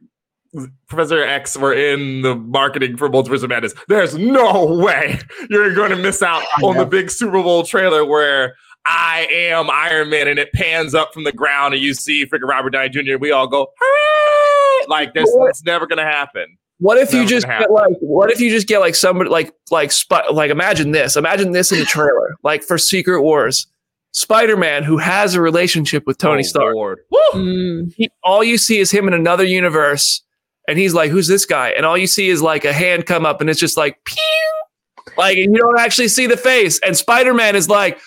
[0.89, 3.73] Professor X were in the marketing for Multiverse of Madness.
[3.89, 8.57] There's no way you're going to miss out on the big Super Bowl trailer where
[8.93, 12.49] I am Iron Man, and it pans up from the ground, and you see freaking
[12.49, 13.19] Robert Downey Jr.
[13.19, 14.87] We all go, hooray!
[14.89, 16.59] like this, it's never gonna happen.
[16.79, 17.93] What if you just get like?
[18.01, 21.15] What if you just get like somebody like like Sp- like imagine this.
[21.17, 23.67] Imagine this in the trailer, like for Secret Wars.
[24.13, 26.75] Spider Man, who has a relationship with Tony Oh, Stark.
[26.75, 26.99] Lord.
[27.33, 27.95] Mm.
[27.95, 30.23] He, all you see is him in another universe,
[30.67, 33.25] and he's like, "Who's this guy?" And all you see is like a hand come
[33.25, 35.13] up, and it's just like, pew!
[35.17, 36.81] like, and you don't actually see the face.
[36.81, 38.01] And Spider Man is like,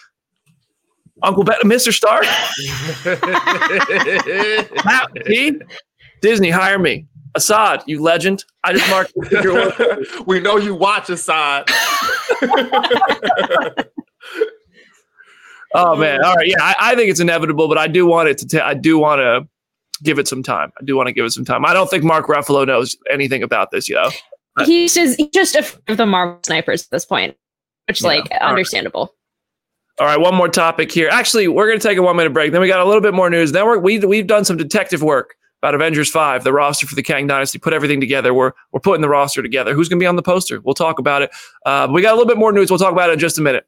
[1.24, 1.92] "Uncle Ben, Mr.
[1.92, 2.26] Stark,
[4.86, 5.54] Wow, see,
[6.22, 7.06] Disney, hire me."
[7.36, 8.46] Assad, you legend.
[8.64, 11.68] I just marked the we know you watch Assad.
[15.76, 16.24] Oh man!
[16.24, 18.48] All right, yeah, I, I think it's inevitable, but I do want it to.
[18.48, 19.48] ta- I do want to
[20.04, 20.72] give it some time.
[20.80, 21.66] I do want to give it some time.
[21.66, 24.10] I don't think Mark Ruffalo knows anything about this, yo.
[24.66, 27.36] He's just he's just afraid of the Marvel snipers at this point,
[27.88, 28.08] which Yeah.
[28.08, 28.50] like All right.
[28.50, 29.16] understandable.
[30.00, 31.08] All right, one more topic here.
[31.10, 32.52] Actually, we're going to take a one minute break.
[32.52, 33.52] Then we got a little bit more news.
[33.52, 37.04] Then we're, we we've done some detective work about Avengers Five, the roster for the
[37.04, 37.60] Kang Dynasty.
[37.60, 38.34] Put everything together.
[38.34, 39.76] We're we're putting the roster together.
[39.76, 40.62] Who's going to be on the poster?
[40.62, 41.30] We'll talk about it.
[41.66, 42.72] Uh, we got a little bit more news.
[42.72, 43.68] We'll talk about it in just a minute.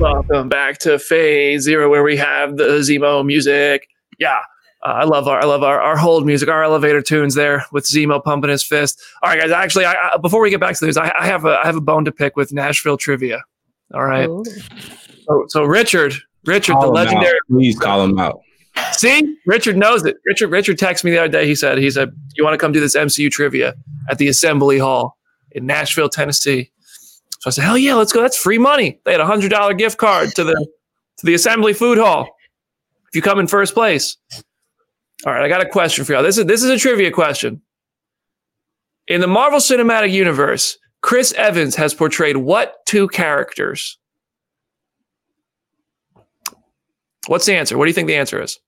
[0.00, 3.86] Welcome back to Phase Zero, where we have the Zemo music.
[4.18, 4.38] Yeah,
[4.82, 7.84] uh, I love our I love our, our hold music, our elevator tunes there with
[7.84, 8.98] Zemo pumping his fist.
[9.22, 9.50] All right, guys.
[9.50, 11.76] Actually, I, I, before we get back to this, I, I have a I have
[11.76, 13.44] a bone to pick with Nashville trivia.
[13.92, 14.26] All right.
[14.26, 14.42] Ooh.
[15.26, 16.14] So, so Richard,
[16.46, 17.04] Richard, the Call him out.
[17.04, 17.38] legendary.
[17.50, 18.40] Please call him out.
[18.92, 20.16] See, Richard knows it.
[20.24, 21.46] Richard, Richard texted me the other day.
[21.46, 23.74] He said, he said, you want to come do this MCU trivia
[24.08, 25.18] at the Assembly Hall
[25.52, 26.70] in Nashville, Tennessee.
[27.40, 28.20] So I said, hell yeah, let's go.
[28.20, 29.00] That's free money.
[29.04, 32.28] They had a hundred dollar gift card to the to the Assembly Food Hall.
[33.08, 34.16] If you come in first place.
[35.26, 36.22] All right, I got a question for y'all.
[36.22, 37.62] This is this is a trivia question.
[39.08, 43.98] In the Marvel Cinematic Universe, Chris Evans has portrayed what two characters?
[47.26, 47.76] What's the answer?
[47.76, 48.58] What do you think the answer is?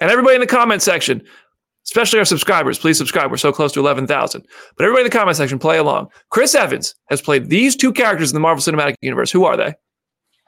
[0.00, 1.22] And everybody in the comment section,
[1.88, 3.30] especially our subscribers, please subscribe.
[3.30, 4.46] We're so close to 11,000.
[4.76, 6.08] But everybody in the comment section, play along.
[6.28, 9.30] Chris Evans has played these two characters in the Marvel Cinematic Universe.
[9.30, 9.74] Who are they?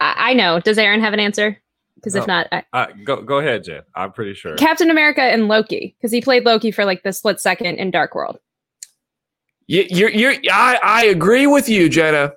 [0.00, 0.61] I, I know.
[0.61, 1.57] Does Aaron have an answer?
[1.94, 2.35] Because if No.
[2.35, 3.83] not, I, Uh, go go ahead, Jen.
[3.94, 4.57] I'm pretty sure.
[4.57, 8.14] Captain America and Loki, because he played Loki for like the split second in Dark
[8.14, 8.38] World.
[9.66, 12.33] You, you're, you're, I, I agree with you, Jenna.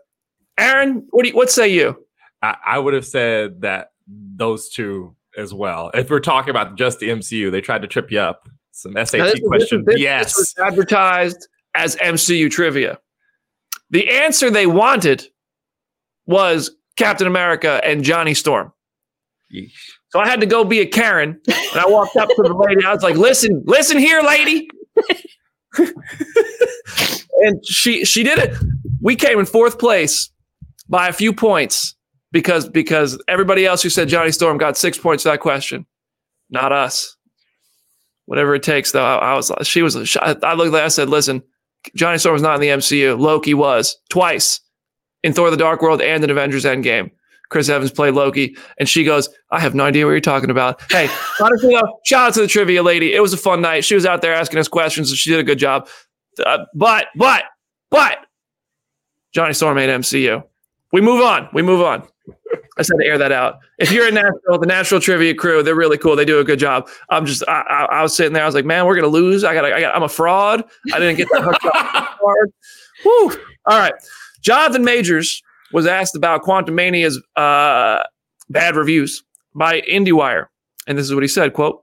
[0.58, 1.98] Aaron, what do you, what say you?
[2.42, 5.90] I, I would have said that those two as well.
[5.94, 8.48] If we're talking about just the MCU, they tried to trip you up.
[8.76, 9.84] Some SAT Now, this was- question.
[9.86, 10.36] this- yes.
[10.36, 13.00] was advertised as MCU trivia.
[13.92, 15.28] The answer they wanted
[16.26, 18.74] was Captain America and Johnny Storm.
[20.10, 22.84] So I had to go be a Karen, and I walked up to the lady.
[22.84, 24.68] I was like, "Listen, listen here, lady."
[27.42, 28.56] and she she did it.
[29.02, 30.32] We came in fourth place
[30.90, 31.96] by a few points
[32.32, 35.86] because because everybody else who said Johnny Storm got six points for that question,
[36.50, 37.13] not us.
[38.26, 39.04] Whatever it takes, though.
[39.04, 40.18] I, I was she was.
[40.18, 41.44] I I looked at I said, "Listen,
[41.96, 43.20] Johnny Storm was not in the MCU.
[43.20, 44.62] Loki was twice
[45.24, 47.12] in Thor: The Dark World and in Avengers: Endgame."
[47.50, 50.82] Chris Evans played Loki, and she goes, "I have no idea what you're talking about."
[50.92, 51.10] Hey,
[51.42, 53.14] honestly though, shout out to the trivia lady.
[53.14, 53.84] It was a fun night.
[53.86, 55.88] She was out there asking us questions, and she did a good job.
[56.44, 57.44] Uh, but, but,
[57.92, 58.18] but,
[59.34, 60.44] Johnny Storm made MCU.
[60.92, 61.50] We move on.
[61.54, 62.08] We move on.
[62.30, 63.60] I had to air that out.
[63.78, 66.16] If you're in Nashville, the Nashville trivia crew, they're really cool.
[66.16, 66.90] They do a good job.
[67.10, 68.44] I'm just, I, I, I was sitting there.
[68.44, 69.44] I was like, man, we're gonna lose.
[69.44, 70.64] I got, I got, I'm a fraud.
[70.94, 72.20] I didn't get that hooked up.
[73.66, 73.94] All right.
[74.42, 78.04] Jonathan Majors was asked about Quantumania's uh,
[78.50, 79.24] bad reviews
[79.56, 80.48] by IndieWire,
[80.88, 81.82] and this is what he said: "Quote: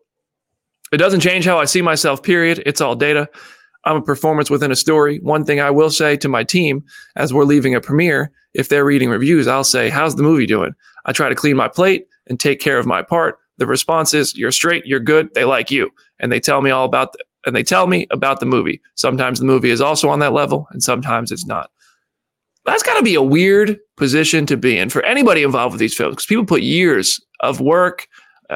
[0.93, 2.23] It doesn't change how I see myself.
[2.23, 2.63] Period.
[2.67, 3.29] It's all data.
[3.85, 5.19] I'm a performance within a story.
[5.21, 6.85] One thing I will say to my team
[7.17, 10.75] as we're leaving a premiere, if they're reading reviews, I'll say, "How's the movie doing?"
[11.07, 13.39] I try to clean my plate and take care of my part.
[13.59, 14.85] The response is, "You're straight.
[14.87, 15.33] You're good.
[15.35, 18.41] They like you." And they tell me all about the, and they tell me about
[18.41, 18.81] the movie.
[18.97, 21.71] Sometimes the movie is also on that level, and sometimes it's not.
[22.67, 25.97] That's got to be a weird position to be in for anybody involved with these
[25.97, 28.07] films because people put years of work,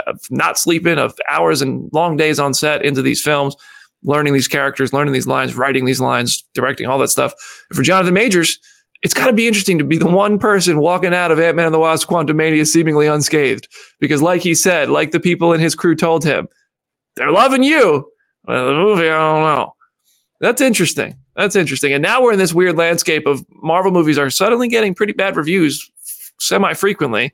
[0.06, 3.56] of not sleeping, of hours and long days on set into these films.
[4.04, 7.32] Learning these characters, learning these lines, writing these lines, directing all that stuff.
[7.72, 8.58] For Jonathan Majors,
[9.02, 11.66] it's got to be interesting to be the one person walking out of Ant Man
[11.66, 13.68] and the Wasp Quantumania seemingly unscathed.
[14.00, 16.48] Because, like he said, like the people in his crew told him,
[17.16, 18.10] they're loving you.
[18.44, 19.74] Well, the movie, I don't know.
[20.40, 21.16] That's interesting.
[21.36, 21.92] That's interesting.
[21.92, 25.36] And now we're in this weird landscape of Marvel movies are suddenly getting pretty bad
[25.36, 25.90] reviews
[26.38, 27.32] semi frequently.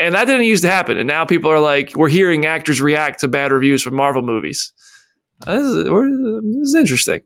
[0.00, 0.96] And that didn't used to happen.
[0.98, 4.72] And now people are like, we're hearing actors react to bad reviews from Marvel movies.
[5.46, 7.20] This is, this is interesting.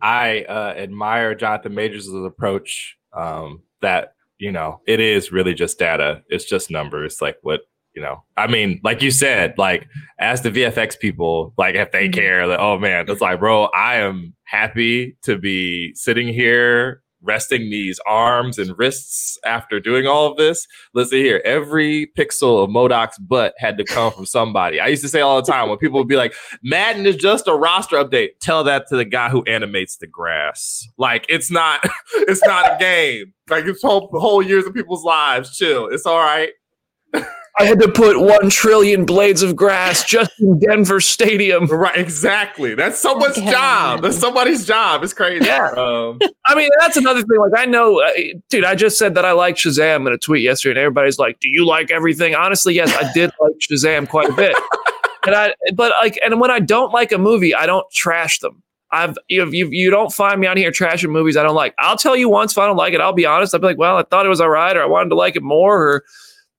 [0.00, 2.96] I uh, admire Jonathan Majors' approach.
[3.12, 6.22] Um, that you know, it is really just data.
[6.28, 7.20] It's just numbers.
[7.20, 7.62] Like what
[7.94, 8.24] you know.
[8.36, 12.12] I mean, like you said, like as the VFX people, like if they mm-hmm.
[12.12, 17.70] care, like oh man, it's like, bro, I am happy to be sitting here resting
[17.70, 20.66] these arms and wrists after doing all of this.
[20.94, 24.80] Listen here, every pixel of MODOK's butt had to come from somebody.
[24.80, 27.48] I used to say all the time when people would be like, Madden is just
[27.48, 28.30] a roster update.
[28.40, 30.86] Tell that to the guy who animates the grass.
[30.96, 31.80] Like it's not,
[32.14, 33.32] it's not a game.
[33.48, 35.56] Like it's whole whole years of people's lives.
[35.56, 35.88] Chill.
[35.88, 36.50] It's all right.
[37.58, 41.66] I had to put one trillion blades of grass just in Denver Stadium.
[41.66, 42.74] Right, exactly.
[42.74, 43.50] That's someone's okay.
[43.50, 44.02] job.
[44.02, 45.02] That's somebody's job.
[45.02, 45.44] It's crazy.
[45.44, 45.70] Yeah.
[45.76, 47.38] Um, I mean, that's another thing.
[47.38, 48.10] Like, I know, uh,
[48.48, 48.64] dude.
[48.64, 51.48] I just said that I like Shazam in a tweet yesterday, and everybody's like, "Do
[51.48, 54.56] you like everything?" Honestly, yes, I did like Shazam quite a bit.
[55.26, 58.62] And I, but like, and when I don't like a movie, I don't trash them.
[58.90, 61.74] I've you, you you don't find me on here trashing movies I don't like.
[61.78, 63.00] I'll tell you once if I don't like it.
[63.02, 63.52] I'll be honest.
[63.52, 65.36] I'll be like, well, I thought it was all right, or I wanted to like
[65.36, 66.04] it more, or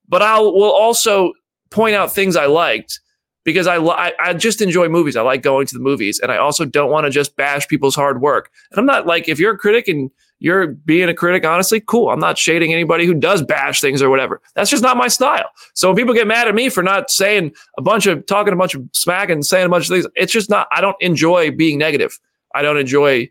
[0.10, 1.34] but I will also
[1.69, 3.00] point out things I liked
[3.45, 5.15] because I, I, I just enjoy movies.
[5.15, 7.95] I like going to the movies, and I also don't want to just bash people's
[7.95, 8.52] hard work.
[8.72, 12.10] And I'm not like if you're a critic and you're being a critic, honestly, cool.
[12.10, 14.41] I'm not shading anybody who does bash things or whatever.
[14.56, 15.50] That's just not my style.
[15.74, 18.56] So when people get mad at me for not saying a bunch of talking a
[18.56, 20.67] bunch of smack and saying a bunch of things, it's just not.
[20.72, 22.17] I don't enjoy being negative.
[22.56, 23.30] I don't enjoy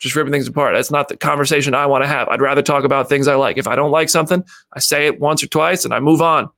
[0.00, 0.74] just ripping things apart.
[0.74, 2.28] That's not the conversation I want to have.
[2.28, 3.58] I'd rather talk about things I like.
[3.58, 6.48] If I don't like something, I say it once or twice and I move on.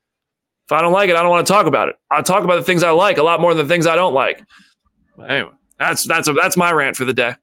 [0.67, 1.97] If I don't like it, I don't want to talk about it.
[2.11, 4.15] I talk about the things I like a lot more than the things I don't
[4.15, 4.43] like.
[5.29, 5.51] Anyway,
[5.89, 7.35] that's that's a, that's my rant for the day.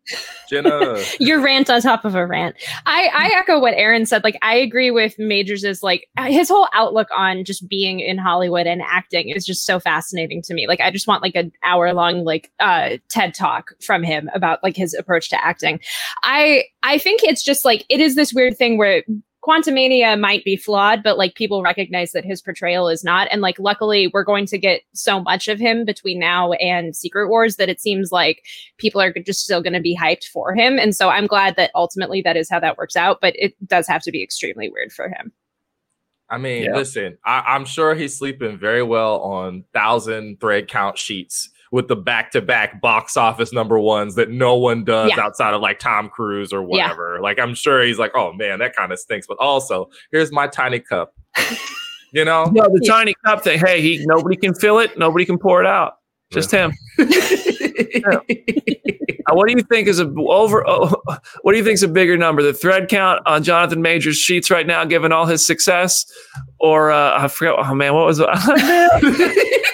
[0.49, 2.55] Jenna, your rant on top of a rant.
[2.85, 4.23] I I echo what Aaron said.
[4.23, 8.67] Like I agree with Majors' is like his whole outlook on just being in Hollywood
[8.67, 10.67] and acting is just so fascinating to me.
[10.67, 14.63] Like I just want like an hour long like uh TED talk from him about
[14.63, 15.79] like his approach to acting.
[16.23, 19.03] I I think it's just like it is this weird thing where
[19.49, 23.27] Quantumania might be flawed, but like people recognize that his portrayal is not.
[23.31, 27.29] And like, luckily, we're going to get so much of him between now and Secret
[27.29, 28.43] Wars that it seems like
[28.77, 30.77] people are just still going to be hyped for him.
[30.77, 33.87] And so I'm glad that ultimately that is how that works out, but it does
[33.87, 35.31] have to be extremely weird for him.
[36.29, 36.75] I mean, yeah.
[36.75, 41.95] listen, I, am sure he's sleeping very well on thousand thread count sheets with the
[41.95, 45.23] back to back box office number ones that no one does yeah.
[45.23, 47.15] outside of like Tom Cruise or whatever.
[47.15, 47.21] Yeah.
[47.21, 49.27] Like I'm sure he's like, oh man, that kind of stinks.
[49.27, 51.13] But also, here's my tiny cup.
[52.13, 52.45] you know?
[52.45, 52.91] No, the yeah.
[52.91, 53.59] tiny cup thing.
[53.59, 55.93] Hey, he nobody can fill it, nobody can pour it out.
[56.31, 56.73] Just him.
[59.33, 60.67] what do you think is a over?
[60.67, 60.93] Uh,
[61.41, 62.43] what do you think is a bigger number?
[62.43, 66.05] The thread count on Jonathan Majors sheets right now, given all his success,
[66.59, 67.65] or uh, I forgot.
[67.65, 68.27] Oh man, what was it?
[68.29, 69.65] I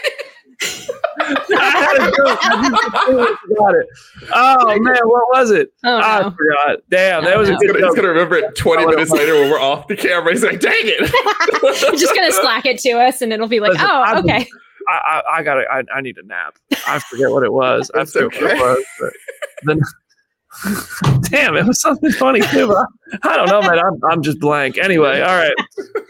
[3.48, 3.88] forgot it.
[4.34, 5.72] Oh man, what was it?
[5.84, 6.80] Oh, I forgot.
[6.90, 7.76] Damn, that was a good.
[7.76, 10.32] He's gonna remember it 20 minutes later when we're off the camera.
[10.32, 11.02] He's like, "Dang it!"
[11.82, 14.48] You're just gonna slack it to us, and it'll be like, Listen, "Oh, okay."
[14.88, 16.58] I, I, I got I, I need a nap.
[16.88, 17.90] I forget what it was.
[17.96, 18.46] I forget okay.
[18.46, 18.86] what it was.
[19.00, 19.14] But
[19.64, 19.80] then,
[21.22, 22.76] Damn, it was something funny too.
[23.24, 23.80] I, I don't know, man.
[23.80, 24.78] I'm, I'm just blank.
[24.78, 25.54] Anyway, all right.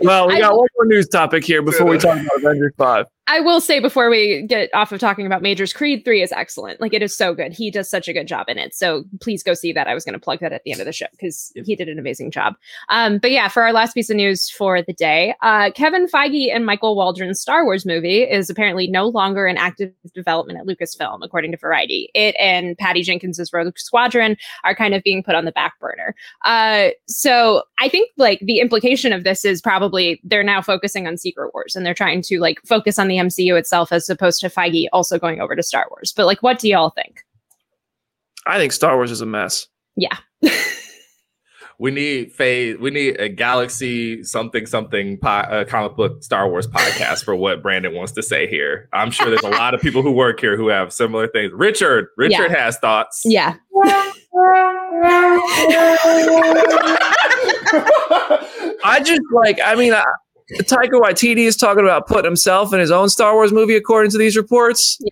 [0.02, 3.06] Well, we got one more news topic here before we talk about Avengers 5.
[3.28, 6.80] I will say before we get off of talking about Majors, Creed 3 is excellent.
[6.80, 7.54] Like it is so good.
[7.54, 8.76] He does such a good job in it.
[8.76, 9.88] So please go see that.
[9.88, 11.66] I was going to plug that at the end of the show because yep.
[11.66, 12.54] he did an amazing job.
[12.90, 16.54] Um, but yeah, for our last piece of news for the day, uh, Kevin Feige
[16.54, 21.20] and Michael Waldron's Star Wars movie is apparently no longer in active development at Lucasfilm,
[21.24, 22.12] according to Variety.
[22.14, 26.14] It and Patty Jenkins's Rogue Squadron are kind of being put on the back burner.
[26.44, 31.18] Uh, so I think like the implication of this is probably they're now focusing on
[31.18, 34.40] Secret Wars and they're trying to like focus on the the MCU itself as opposed
[34.42, 36.14] to Feige also going over to Star Wars.
[36.16, 37.24] But like, what do y'all think?
[38.46, 39.68] I think Star Wars is a mess.
[39.96, 40.18] Yeah.
[41.80, 42.78] we need phase.
[42.78, 47.64] We need a Galaxy something something po- uh, comic book Star Wars podcast for what
[47.64, 48.90] Brandon wants to say here.
[48.94, 51.52] I'm sure there's a lot of people who work here who have similar things.
[51.54, 52.58] Richard, Richard yeah.
[52.58, 53.24] has thoughts.
[53.26, 53.56] Yeah.
[58.84, 59.60] I just like.
[59.64, 60.04] I mean, I,
[60.64, 64.18] Taika Waititi is talking about putting himself in his own Star Wars movie, according to
[64.18, 64.98] these reports.
[65.02, 65.10] Yeah.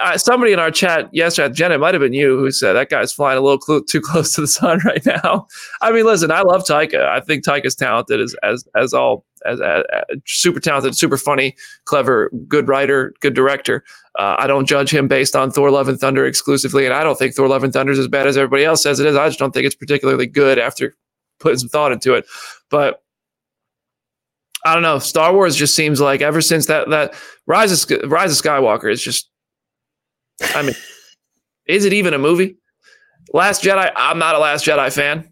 [0.00, 2.90] uh, somebody in our chat yesterday, Jen, it might have been you who said that
[2.90, 5.46] guy's flying a little cl- too close to the sun right now.
[5.80, 7.06] I mean, listen, I love Taika.
[7.08, 11.56] I think Taika's talented as as as all as, as, as super talented, super funny,
[11.84, 13.84] clever, good writer, good director.
[14.18, 17.18] Uh, I don't judge him based on Thor: Love and Thunder exclusively, and I don't
[17.18, 19.16] think Thor: Love and Thunder is as bad as everybody else says it is.
[19.16, 20.94] I just don't think it's particularly good after
[21.40, 22.26] putting some thought into it.
[22.70, 23.02] But
[24.64, 24.98] I don't know.
[24.98, 27.14] Star Wars just seems like ever since that that
[27.46, 29.28] Rise of Rise of Skywalker is just.
[30.54, 30.74] I mean,
[31.66, 32.56] is it even a movie?
[33.32, 33.90] Last Jedi.
[33.96, 35.31] I'm not a Last Jedi fan.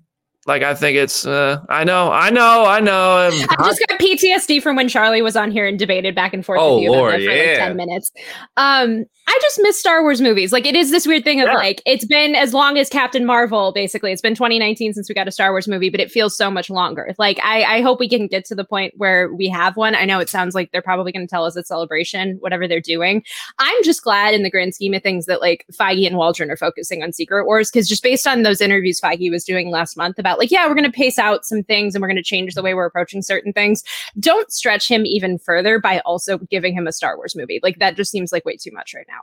[0.50, 1.24] Like I think it's.
[1.24, 2.10] Uh, I know.
[2.10, 2.64] I know.
[2.64, 3.18] I know.
[3.18, 3.48] I just
[3.86, 6.82] got PTSD from when Charlie was on here and debated back and forth oh, with
[6.82, 7.50] you Lord, about that for yeah.
[7.50, 8.12] like ten minutes.
[8.56, 10.50] Um, I just miss Star Wars movies.
[10.52, 11.54] Like it is this weird thing of Yeah.
[11.54, 13.70] like it's been as long as Captain Marvel.
[13.72, 16.50] Basically, it's been 2019 since we got a Star Wars movie, but it feels so
[16.50, 17.14] much longer.
[17.16, 19.94] Like I, I hope we can get to the point where we have one.
[19.94, 22.80] I know it sounds like they're probably going to tell us it's celebration, whatever they're
[22.80, 23.22] doing.
[23.60, 26.56] I'm just glad in the grand scheme of things that like Feige and Waldron are
[26.56, 30.18] focusing on Secret Wars because just based on those interviews Feige was doing last month
[30.18, 32.54] about like, yeah, we're going to pace out some things and we're going to change
[32.54, 33.84] the way we're approaching certain things.
[34.18, 37.60] Don't stretch him even further by also giving him a Star Wars movie.
[37.62, 39.19] Like that just seems like way too much right now.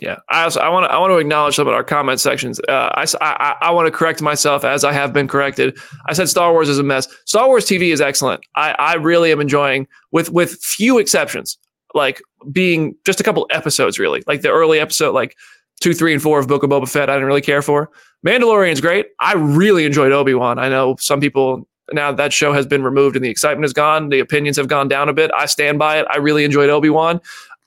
[0.00, 2.60] Yeah, I also I want to I want to acknowledge some of our comment sections.
[2.68, 5.78] Uh, I, I I want to correct myself as I have been corrected.
[6.06, 7.08] I said Star Wars is a mess.
[7.26, 8.40] Star Wars TV is excellent.
[8.54, 11.58] I I really am enjoying with with few exceptions,
[11.94, 12.20] like
[12.52, 15.34] being just a couple episodes really, like the early episode, like
[15.80, 17.10] two, three, and four of Book of Boba Fett.
[17.10, 17.90] I didn't really care for.
[18.26, 19.06] Mandalorian's great.
[19.20, 20.58] I really enjoyed Obi Wan.
[20.58, 24.10] I know some people now that show has been removed and the excitement is gone.
[24.10, 25.30] The opinions have gone down a bit.
[25.34, 26.06] I stand by it.
[26.10, 27.20] I really enjoyed Obi Wan.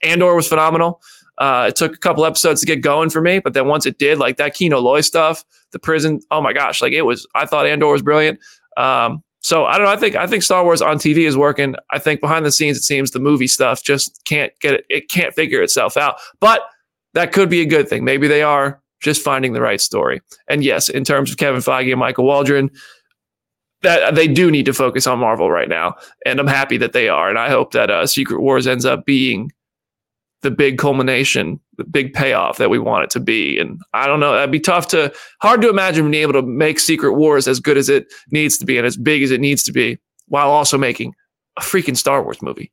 [0.03, 1.01] Andor was phenomenal.
[1.42, 3.98] Uh, it took a couple episodes to get going for me, but then once it
[3.98, 7.26] did, like that Kino Loy stuff, the prison, oh my gosh, like it was.
[7.34, 8.39] I thought Andor was brilliant.
[8.78, 9.92] Um, so I don't know.
[9.92, 11.74] I think I think Star Wars on TV is working.
[11.89, 14.86] I think behind the scenes, it seems the movie stuff just can't get it.
[14.88, 16.18] It can't figure itself out.
[16.39, 16.62] But
[17.16, 18.04] that could be a good thing.
[18.06, 20.22] Maybe they are just finding the right story.
[20.48, 22.70] And yes, in terms of Kevin Feige and Michael Waldron,
[23.82, 27.10] that they do need to focus on Marvel right now, and I'm happy that they
[27.10, 27.30] are.
[27.30, 29.52] And I hope that uh, Secret Wars ends up being
[30.42, 33.60] the big culmination, the big payoff that we want it to be.
[33.60, 36.80] And I don't know, that'd be tough to, hard to imagine being able to make
[36.80, 39.64] Secret Wars as good as it needs to be and as big as it needs
[39.64, 41.14] to be, while also making
[41.58, 42.72] a freaking Star Wars movie.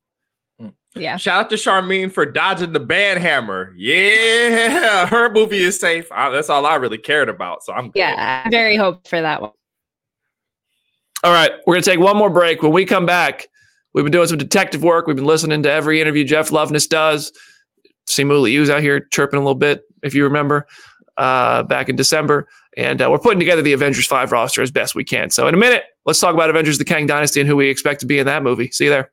[0.58, 0.68] Hmm.
[0.94, 1.16] Yeah.
[1.16, 3.74] Shout out to Sharmeen for dodging the band hammer.
[3.76, 6.10] Yeah, her movie is safe.
[6.10, 7.64] I, that's all I really cared about.
[7.64, 7.98] So I'm good.
[7.98, 8.42] Yeah.
[8.46, 9.52] I very hope for that one.
[11.24, 12.62] All right, we're going to take one more break.
[12.62, 13.48] When we come back,
[13.92, 15.08] we've been doing some detective work.
[15.08, 17.32] We've been listening to every interview Jeff Loveness does.
[18.08, 20.66] Simu was out here chirping a little bit, if you remember,
[21.16, 22.48] uh, back in December.
[22.76, 25.30] And uh, we're putting together the Avengers 5 roster as best we can.
[25.30, 28.00] So, in a minute, let's talk about Avengers the Kang Dynasty and who we expect
[28.00, 28.70] to be in that movie.
[28.70, 29.10] See you there.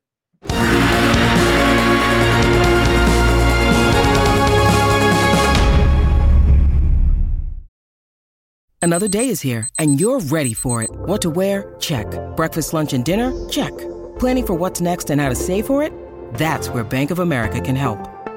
[8.81, 10.91] Another day is here, and you're ready for it.
[10.93, 11.73] What to wear?
[11.79, 12.05] Check.
[12.35, 13.33] Breakfast, lunch, and dinner?
[13.49, 13.75] Check.
[14.19, 15.91] Planning for what's next and how to save for it?
[16.35, 18.14] That's where Bank of America can help.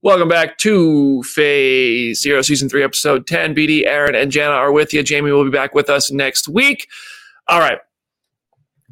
[0.00, 3.52] Welcome back to Phase Zero, Season 3, Episode 10.
[3.52, 5.02] BD, Aaron, and Jenna are with you.
[5.02, 6.86] Jamie will be back with us next week.
[7.48, 7.80] All right.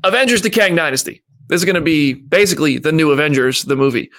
[0.03, 1.23] Avengers The Kang Dynasty.
[1.47, 4.11] This is going to be basically the new Avengers, the movie.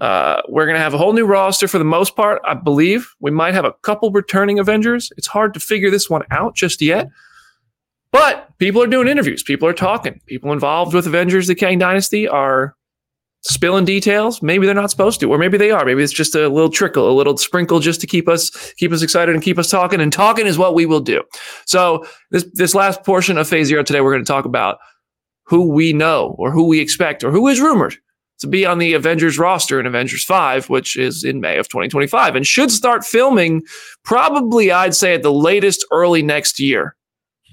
[0.00, 3.12] Uh, we're going to have a whole new roster for the most part, I believe.
[3.18, 5.10] We might have a couple returning Avengers.
[5.16, 7.08] It's hard to figure this one out just yet.
[8.12, 9.42] But people are doing interviews.
[9.42, 10.20] People are talking.
[10.26, 12.76] People involved with Avengers The Kang Dynasty are
[13.46, 14.42] spilling details.
[14.42, 15.84] Maybe they're not supposed to, or maybe they are.
[15.84, 19.02] Maybe it's just a little trickle, a little sprinkle just to keep us keep us
[19.02, 20.00] excited and keep us talking.
[20.00, 21.22] And talking is what we will do.
[21.66, 24.78] So this this last portion of Phase Zero today, we're going to talk about
[25.44, 27.96] who we know or who we expect or who is rumored
[28.38, 32.36] to be on the Avengers roster in Avengers 5, which is in May of 2025
[32.36, 33.62] and should start filming
[34.04, 36.96] probably, I'd say, at the latest early next year,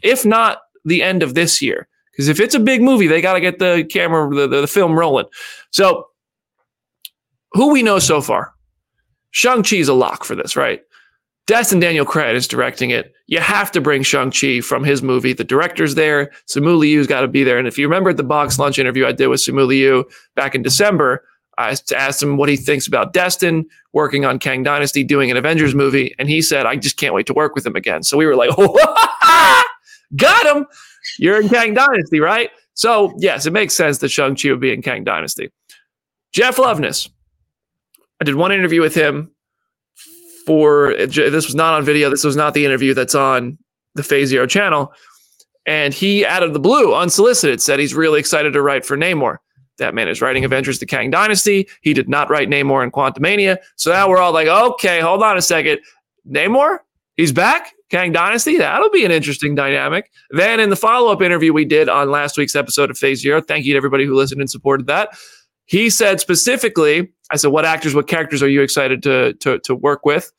[0.01, 1.87] if not the end of this year.
[2.13, 4.67] Because if it's a big movie, they got to get the camera, the, the, the
[4.67, 5.25] film rolling.
[5.71, 6.07] So,
[7.53, 8.53] who we know so far?
[9.31, 10.81] Shang-Chi's a lock for this, right?
[11.47, 13.13] Destin Daniel Cretton is directing it.
[13.25, 15.33] You have to bring Shang-Chi from his movie.
[15.33, 16.31] The director's there.
[16.47, 17.57] Simu Liu's got to be there.
[17.57, 20.05] And if you remember at the box lunch interview I did with Simu Liu
[20.35, 21.25] back in December,
[21.57, 25.75] I asked him what he thinks about Destin working on Kang Dynasty, doing an Avengers
[25.75, 28.25] movie, and he said, "I just can't wait to work with him again." So we
[28.25, 28.49] were like,
[30.15, 30.65] "Got him!
[31.17, 34.73] You're in Kang Dynasty, right?" So yes, it makes sense that Shang Chi would be
[34.73, 35.49] in Kang Dynasty.
[36.33, 37.09] Jeff Loveness,
[38.19, 39.31] I did one interview with him
[40.45, 42.09] for this was not on video.
[42.09, 43.57] This was not the interview that's on
[43.95, 44.93] the Phase Zero channel.
[45.65, 49.37] And he, out of the blue, unsolicited, said he's really excited to write for Namor.
[49.77, 51.67] That man is writing Avengers the Kang Dynasty.
[51.81, 53.57] He did not write Namor in Quantumania.
[53.75, 55.79] So now we're all like, okay, hold on a second.
[56.29, 56.79] Namor?
[57.15, 57.73] He's back?
[57.93, 58.57] Kang Dynasty?
[58.57, 60.11] That'll be an interesting dynamic.
[60.31, 63.39] Then in the follow up interview we did on last week's episode of Phase Zero,
[63.39, 65.09] thank you to everybody who listened and supported that.
[65.65, 69.75] He said specifically, I said, what actors, what characters are you excited to, to, to
[69.75, 70.31] work with?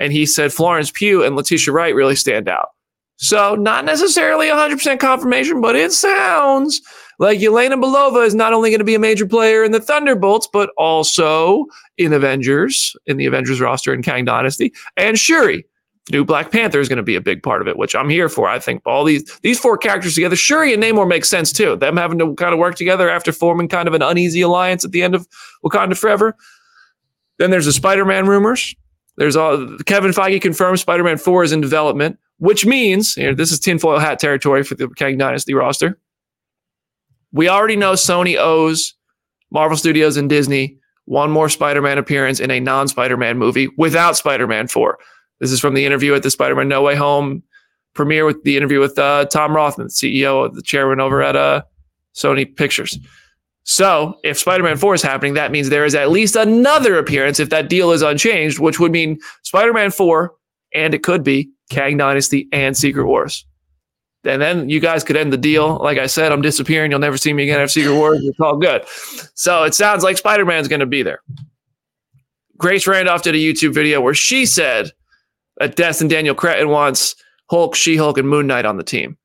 [0.00, 2.70] And he said Florence Pugh and Letitia Wright really stand out.
[3.16, 6.80] So not necessarily 100% confirmation, but it sounds
[7.18, 10.48] like Yelena Belova is not only going to be a major player in the Thunderbolts,
[10.50, 11.66] but also
[11.98, 14.72] in Avengers, in the Avengers roster in Kang Dynasty.
[14.96, 15.66] And Shuri,
[16.10, 18.28] new Black Panther, is going to be a big part of it, which I'm here
[18.28, 18.48] for.
[18.48, 21.76] I think all these these four characters together, Shuri and Namor makes sense too.
[21.76, 24.92] Them having to kind of work together after forming kind of an uneasy alliance at
[24.92, 25.26] the end of
[25.64, 26.36] Wakanda Forever.
[27.38, 28.74] Then there's the Spider-Man rumors.
[29.16, 33.98] There's all Kevin Feige confirmed Spider-Man 4 is in development which means this is tinfoil
[33.98, 35.98] hat territory for the Kang Dynasty roster.
[37.32, 38.94] We already know Sony owes
[39.50, 43.68] Marvel Studios and Disney one more Spider Man appearance in a non Spider Man movie
[43.76, 44.98] without Spider Man 4.
[45.40, 47.42] This is from the interview at the Spider Man No Way Home
[47.96, 51.62] premiere with the interview with uh, Tom Rothman, CEO of the chairman over at uh,
[52.14, 52.98] Sony Pictures.
[53.64, 57.40] So if Spider Man 4 is happening, that means there is at least another appearance
[57.40, 60.32] if that deal is unchanged, which would mean Spider Man 4,
[60.74, 63.44] and it could be Kang Dynasty, and Secret Wars.
[64.24, 65.76] And then you guys could end the deal.
[65.78, 66.90] Like I said, I'm disappearing.
[66.90, 68.24] You'll never see me again after Secret Wars.
[68.24, 68.84] It's all good.
[69.34, 71.20] So it sounds like Spider Man's going to be there.
[72.56, 74.90] Grace Randolph did a YouTube video where she said
[75.58, 77.14] that Destin Daniel Cretton wants
[77.50, 79.16] Hulk, She Hulk, and Moon Knight on the team.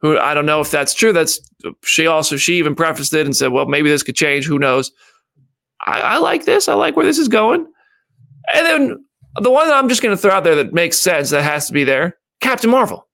[0.00, 1.12] Who I don't know if that's true.
[1.12, 1.40] That's
[1.84, 4.46] she also she even prefaced it and said, "Well, maybe this could change.
[4.46, 4.92] Who knows?"
[5.86, 6.68] I, I like this.
[6.68, 7.66] I like where this is going.
[8.54, 9.04] And then
[9.40, 11.66] the one that I'm just going to throw out there that makes sense that has
[11.66, 13.06] to be there Captain Marvel.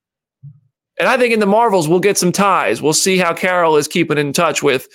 [0.98, 2.80] And I think in the Marvels, we'll get some ties.
[2.80, 4.86] We'll see how Carol is keeping in touch with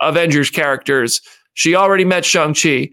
[0.00, 1.20] Avengers characters.
[1.54, 2.90] She already met Shang-Chi.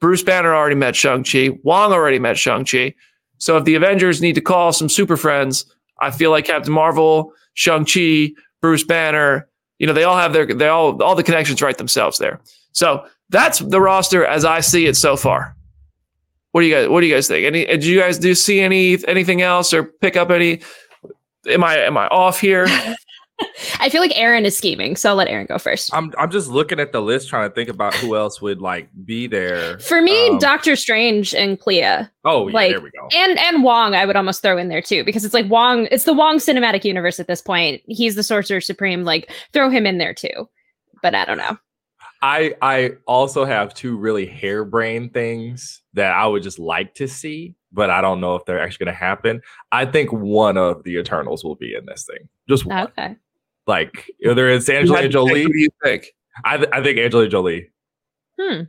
[0.00, 1.50] Bruce Banner already met Shang-Chi.
[1.62, 2.94] Wong already met Shang-Chi.
[3.42, 5.66] So if the Avengers need to call some super friends,
[6.00, 9.48] I feel like Captain Marvel, Shang-Chi, Bruce Banner,
[9.80, 12.40] you know, they all have their, they all, all the connections right themselves there.
[12.70, 15.56] So that's the roster as I see it so far.
[16.52, 16.88] What do you guys?
[16.88, 17.44] What do you guys think?
[17.44, 17.66] Any?
[17.66, 20.60] Did you guys do see any anything else or pick up any?
[21.48, 22.68] Am I am I off here?
[23.80, 25.92] I feel like Aaron is scheming, so I'll let Aaron go first.
[25.94, 28.88] I'm I'm just looking at the list, trying to think about who else would like
[29.04, 29.78] be there.
[29.78, 32.08] For me, um, Doctor Strange and Clea.
[32.24, 33.08] Oh, yeah, like, there we go.
[33.14, 35.88] And and Wong, I would almost throw in there too, because it's like Wong.
[35.90, 37.82] It's the Wong cinematic universe at this point.
[37.86, 39.04] He's the Sorcerer Supreme.
[39.04, 40.48] Like throw him in there too.
[41.02, 41.56] But I don't know.
[42.22, 47.56] I I also have two really harebrained things that I would just like to see,
[47.72, 49.42] but I don't know if they're actually going to happen.
[49.72, 52.28] I think one of the Eternals will be in this thing.
[52.48, 52.86] Just one.
[52.88, 53.16] Okay.
[53.66, 55.42] Like either it's Angelina Jolie.
[55.44, 56.12] Who do you think?
[56.44, 57.70] I th- I think Angelina Jolie.
[58.40, 58.62] Hmm.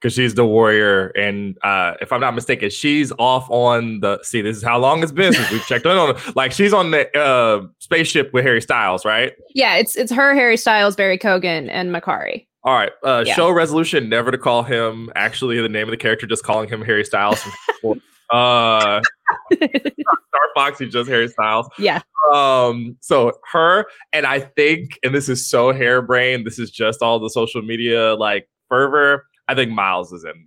[0.00, 4.18] Because she's the warrior, and uh, if I'm not mistaken, she's off on the.
[4.22, 6.16] See, this is how long it's been since we've checked in on.
[6.34, 9.34] Like she's on the uh, spaceship with Harry Styles, right?
[9.54, 12.46] Yeah, it's it's her, Harry Styles, Barry Keoghan, and Makkari.
[12.62, 12.92] All right.
[13.02, 13.34] Uh, yeah.
[13.34, 16.82] Show resolution never to call him actually the name of the character, just calling him
[16.82, 17.42] Harry Styles.
[18.32, 19.00] uh,
[19.52, 21.68] Star Fox, he's just Harry Styles.
[21.78, 22.00] Yeah.
[22.32, 22.96] Um.
[23.00, 26.46] So her and I think, and this is so harebrained.
[26.46, 29.26] This is just all the social media like fervor.
[29.48, 30.46] I think Miles is in.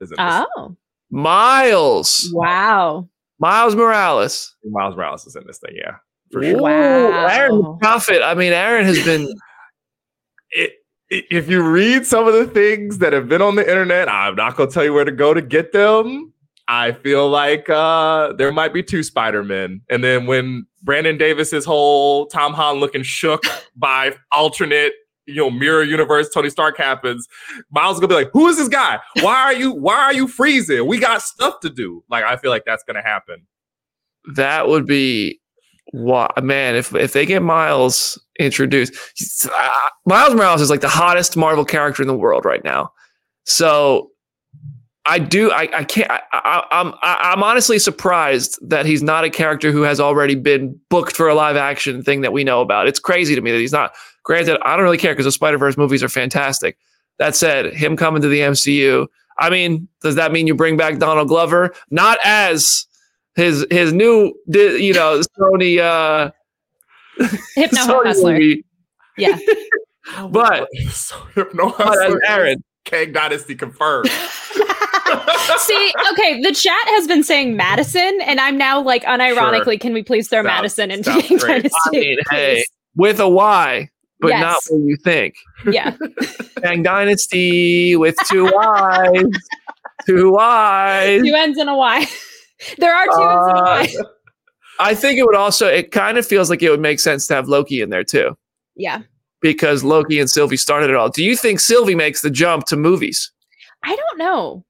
[0.00, 0.76] Is in oh.
[1.10, 2.30] Miles.
[2.32, 3.08] Wow.
[3.38, 4.54] Miles Morales.
[4.64, 5.74] Miles Morales is in this thing.
[5.76, 5.96] Yeah.
[6.30, 6.60] For sure.
[6.60, 7.26] Wow.
[7.26, 8.22] Aaron the Prophet.
[8.22, 9.32] I mean, Aaron has been.
[10.50, 10.74] it
[11.08, 14.56] if you read some of the things that have been on the internet, I'm not
[14.56, 16.32] going to tell you where to go to get them.
[16.68, 21.64] I feel like uh, there might be two Spider Men, and then when Brandon Davis's
[21.64, 23.44] whole Tom Holland looking shook
[23.76, 24.92] by alternate,
[25.26, 27.28] you know, mirror universe Tony Stark happens,
[27.70, 28.98] Miles is gonna be like, "Who is this guy?
[29.20, 29.72] Why are you?
[29.72, 30.86] Why are you freezing?
[30.86, 33.46] We got stuff to do." Like, I feel like that's gonna happen.
[34.34, 35.40] That would be
[35.92, 38.92] what man if if they get Miles introduced,
[39.46, 39.70] uh,
[40.04, 42.90] Miles Morales is like the hottest Marvel character in the world right now.
[43.44, 44.10] So
[45.08, 49.30] I do I I can't I, I, I'm I'm honestly surprised that he's not a
[49.30, 52.88] character who has already been booked for a live action thing that we know about.
[52.88, 53.94] It's crazy to me that he's not.
[54.24, 56.76] Granted, I don't really care because the Spider Verse movies are fantastic,
[57.18, 59.06] that said him coming to the MCU.
[59.38, 61.72] I mean, does that mean you bring back Donald Glover?
[61.90, 62.86] Not as
[63.36, 66.30] his his new, you know, Sony uh
[67.54, 68.32] Hypno Sony Hustler.
[68.32, 68.64] movie,
[69.16, 69.38] Yeah.
[70.30, 71.16] but, so,
[71.54, 72.20] no but as hustler.
[72.26, 72.64] Aaron.
[72.84, 74.08] Kang Dynasty confirmed.
[75.58, 79.78] See, okay, the chat has been saying Madison, and I'm now like unironically, Sure.
[79.78, 81.62] can we please throw Sounds- Madison into sounds King great.
[81.62, 81.78] Dynasty?
[81.96, 82.64] I mean, hey,
[82.96, 83.88] with a Y,
[84.20, 85.34] but not what you think.
[85.70, 85.96] Yeah.
[86.62, 89.24] Kang Dynasty with two Y's.
[90.06, 91.22] two Y's.
[91.22, 92.06] Two ends and a Y.
[92.78, 93.94] there are two ends and a Y.
[94.78, 97.34] Uh, think it would also, it kind of feels like it would make sense to
[97.34, 98.36] have Loki in there too,
[98.74, 99.02] Yeah.
[99.40, 101.08] because Loki and Sylvie started it all.
[101.08, 103.32] Do you think Sylvie makes the jump to movies?
[103.84, 104.64] I don't know.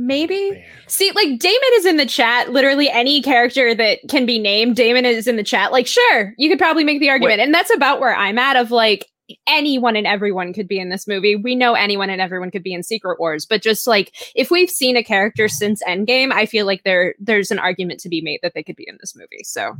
[0.00, 0.64] Maybe.
[0.86, 2.52] See, like Damon is in the chat.
[2.52, 5.72] Literally any character that can be named, Damon is in the chat.
[5.72, 7.40] Like, sure, you could probably make the argument.
[7.40, 9.08] And that's about where I'm at of like
[9.48, 11.34] anyone and everyone could be in this movie.
[11.34, 14.70] We know anyone and everyone could be in Secret Wars, but just like if we've
[14.70, 18.38] seen a character since Endgame, I feel like there there's an argument to be made
[18.44, 19.42] that they could be in this movie.
[19.42, 19.74] So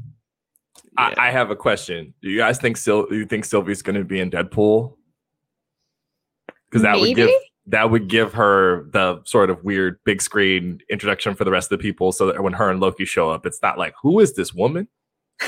[0.97, 2.13] I, I have a question.
[2.23, 4.97] Do you guys think Sil- do you think Sylvie's going to be in Deadpool?
[6.69, 7.48] Because that would give Maybe?
[7.69, 11.79] That would give her the sort of weird big screen introduction for the rest of
[11.79, 14.35] the people, so that when her and Loki show up, it's not like who is
[14.35, 14.89] this woman?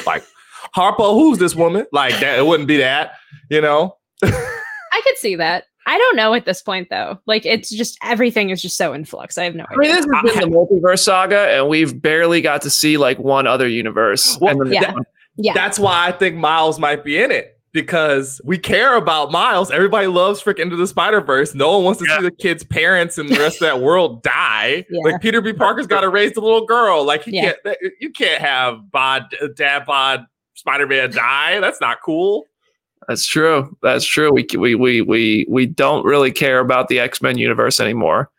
[0.07, 0.25] Like
[0.77, 1.87] Harpo, who's this woman?
[1.93, 2.39] Like that.
[2.39, 3.12] It wouldn't be that,
[3.51, 3.97] you know.
[4.23, 5.64] I could see that.
[5.87, 7.18] I don't know at this point though.
[7.27, 9.39] Like it's just everything is just so in flux.
[9.39, 10.03] I have no I mean, idea.
[10.03, 13.66] this has been the multiverse saga, and we've barely got to see like one other
[13.66, 14.39] universe.
[14.41, 14.95] Well, and then yeah.
[15.37, 15.55] Yeah.
[15.55, 19.71] That's why I think Miles might be in it because we care about Miles.
[19.71, 21.55] Everybody loves freaking Into the Spider Verse.
[21.55, 22.16] No one wants to Yeah.
[22.18, 24.85] see the kid's parents and the rest of that world die.
[24.91, 25.01] Yeah.
[25.12, 25.53] Like Peter B.
[25.53, 27.05] Parker's got to raise the little girl.
[27.05, 27.53] Like he Yeah.
[27.64, 27.77] can't.
[28.01, 31.61] You can't have bod uh, dad bod Spider Man die.
[31.61, 32.45] That's not cool.
[33.09, 33.77] That's true.
[33.83, 34.33] That's true.
[34.33, 38.31] We we we we we don't really care about the X Men universe anymore.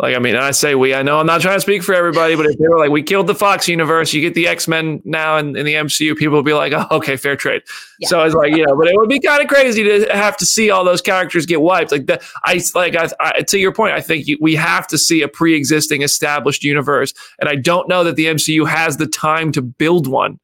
[0.00, 0.92] Like I mean, I say we.
[0.92, 3.00] I know I'm not trying to speak for everybody, but if they were like, we
[3.00, 6.34] killed the Fox universe, you get the X Men now in, in the MCU, people
[6.34, 7.62] will be like, oh, okay, fair trade.
[8.00, 8.08] Yeah.
[8.08, 10.46] So it's like, you know, but it would be kind of crazy to have to
[10.46, 11.92] see all those characters get wiped.
[11.92, 13.94] Like that, I like I, I to your point.
[13.94, 18.02] I think you, we have to see a pre-existing established universe, and I don't know
[18.02, 20.40] that the MCU has the time to build one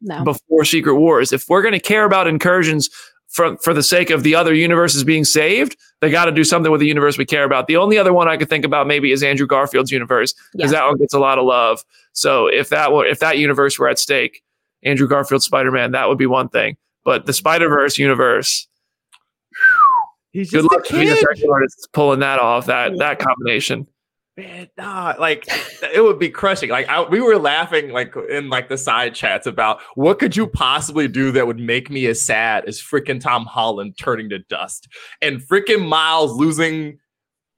[0.00, 0.24] no.
[0.24, 1.30] before Secret Wars.
[1.30, 2.88] If we're going to care about incursions
[3.34, 6.70] for for the sake of the other universes being saved, they got to do something
[6.70, 7.66] with the universe we care about.
[7.66, 10.78] The only other one I could think about maybe is Andrew Garfield's universe because Yeah.
[10.80, 11.84] that one gets a lot of love.
[12.12, 14.42] So if that were if that universe were at stake,
[14.84, 16.76] Andrew Garfield Spider Man, that would be one thing.
[17.04, 18.68] But the Spider Verse universe,
[20.32, 21.18] He's good just a luck to the kid.
[21.18, 22.66] effect pulling that off.
[22.66, 23.86] That that combination.
[24.36, 25.46] Man, nah, like
[25.94, 26.68] it would be crushing.
[26.68, 30.48] Like I, we were laughing like in like the side chats about what could you
[30.48, 34.88] possibly do that would make me as sad as freaking Tom Holland turning to dust
[35.22, 36.98] and freaking Miles losing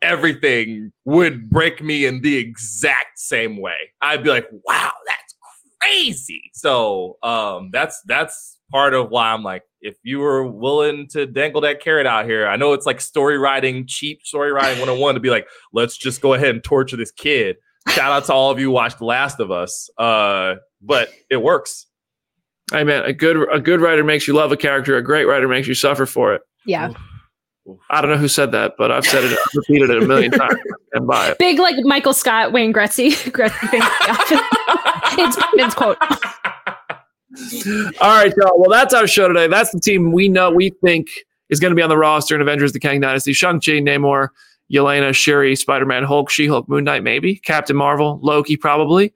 [0.02, 3.92] everything would break me in the exact same way.
[4.02, 4.92] I'd be like, wow,
[5.86, 6.50] crazy.
[6.54, 11.60] So um that's that's part of why I'm like, if you were willing to dangle
[11.62, 15.20] that carrot out here, I know it's like story writing, cheap story writing 101 to
[15.20, 17.56] be like, let's just go ahead and torture this kid.
[17.90, 19.88] Shout out to all of you who watched The Last of Us.
[19.96, 21.86] Uh, but it works.
[22.72, 24.96] I mean, a good a good writer makes you love a character.
[24.96, 26.42] A great writer makes you suffer for it.
[26.64, 26.92] yeah.
[27.90, 30.30] I don't know who said that, but I've said it, I've repeated it a million
[30.30, 30.54] times
[30.92, 31.38] and by it.
[31.38, 33.10] Big like Michael Scott, Wayne Gretzky.
[33.32, 33.82] Gretzky thing.
[35.18, 35.98] it's Batman's quote.
[38.00, 38.58] All right, y'all.
[38.58, 39.46] Well, that's our show today.
[39.46, 41.08] That's the team we know we think
[41.50, 43.32] is going to be on the roster in Avengers: The Kang Dynasty.
[43.32, 44.28] Shang-Chi, Namor,
[44.72, 49.12] Yelena, Shuri, Spider-Man, Hulk, She-Hulk, Moon Knight, maybe Captain Marvel, Loki, probably,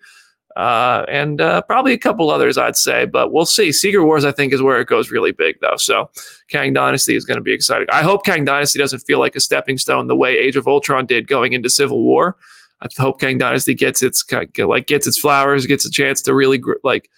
[0.57, 3.07] uh, and uh, probably a couple others, I'd say.
[3.07, 3.73] But we'll see.
[3.73, 5.77] Secret Wars, I think, is where it goes really big, though.
[5.77, 6.11] So
[6.49, 7.89] Kang Dynasty is going to be exciting.
[7.91, 11.07] I hope Kang Dynasty doesn't feel like a stepping stone the way Age of Ultron
[11.07, 12.37] did going into Civil War.
[12.83, 14.25] I hope Kang Dynasty gets its
[14.59, 17.11] like gets its flowers, gets a chance to really like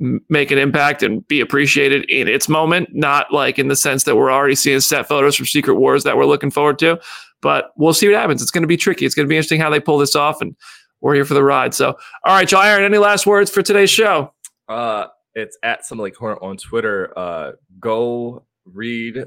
[0.00, 4.16] make an impact and be appreciated in its moment, not like in the sense that
[4.16, 6.98] we're already seeing set photos from Secret Wars that we're looking forward to.
[7.42, 8.42] But we'll see what happens.
[8.42, 9.04] It's going to be tricky.
[9.04, 10.56] It's going to be interesting how they pull this off, and
[11.00, 11.74] we're here for the ride.
[11.74, 12.62] So, all right, y'all.
[12.62, 14.32] Aaron, any last words for today's show?
[14.68, 17.12] Uh, it's at Somebody Corner on Twitter.
[17.18, 19.24] Uh, go read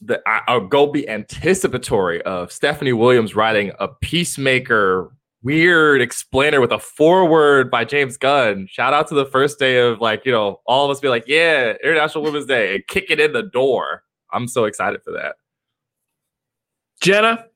[0.00, 0.20] the.
[0.26, 6.78] I, I'll go be anticipatory of Stephanie Williams writing a Peacemaker weird explainer with a
[6.78, 8.66] foreword by James Gunn.
[8.68, 11.24] Shout out to the first day of like you know all of us be like,
[11.26, 14.02] yeah, International Women's Day and kick it in the door.
[14.32, 15.36] I'm so excited for that.
[17.00, 17.46] Jenna,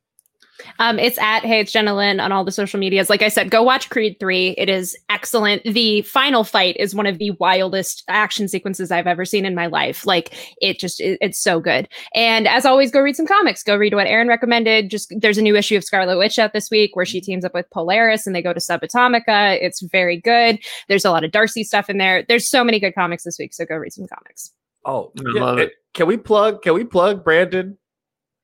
[0.79, 3.11] Um, it's at Hey, it's Jenna Lynn on all the social medias.
[3.11, 4.55] Like I said, go watch Creed 3.
[4.59, 5.63] It is excellent.
[5.65, 9.67] The final fight is one of the wildest action sequences I've ever seen in my
[9.67, 10.07] life.
[10.07, 11.89] Like it just, it, it's so good.
[12.15, 13.63] And as always, go read some comics.
[13.63, 14.91] Go read what Aaron recommended.
[14.91, 17.55] Just there's a new issue of Scarlet Witch out this week where she teams up
[17.55, 19.59] with Polaris and they go to Subatomica.
[19.61, 20.59] It's very good.
[20.89, 22.25] There's a lot of Darcy stuff in there.
[22.29, 23.55] There's so many good comics this week.
[23.55, 24.53] So go read some comics.
[24.85, 25.73] Oh, I love it.
[25.95, 26.63] Can we plug?
[26.63, 27.77] Can we plug Brandon?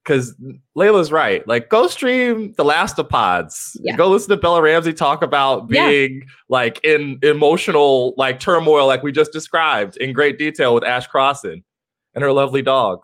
[0.07, 0.37] Because
[0.77, 1.47] Layla's right.
[1.49, 3.77] Like, go stream the Last of Pods.
[3.83, 3.97] Yeah.
[3.97, 5.89] Go listen to Bella Ramsey talk about Yeah.
[5.89, 11.09] being like in emotional like turmoil, like we just described in great detail with Ash
[11.09, 11.65] Crossan
[12.15, 13.01] and her lovely dog.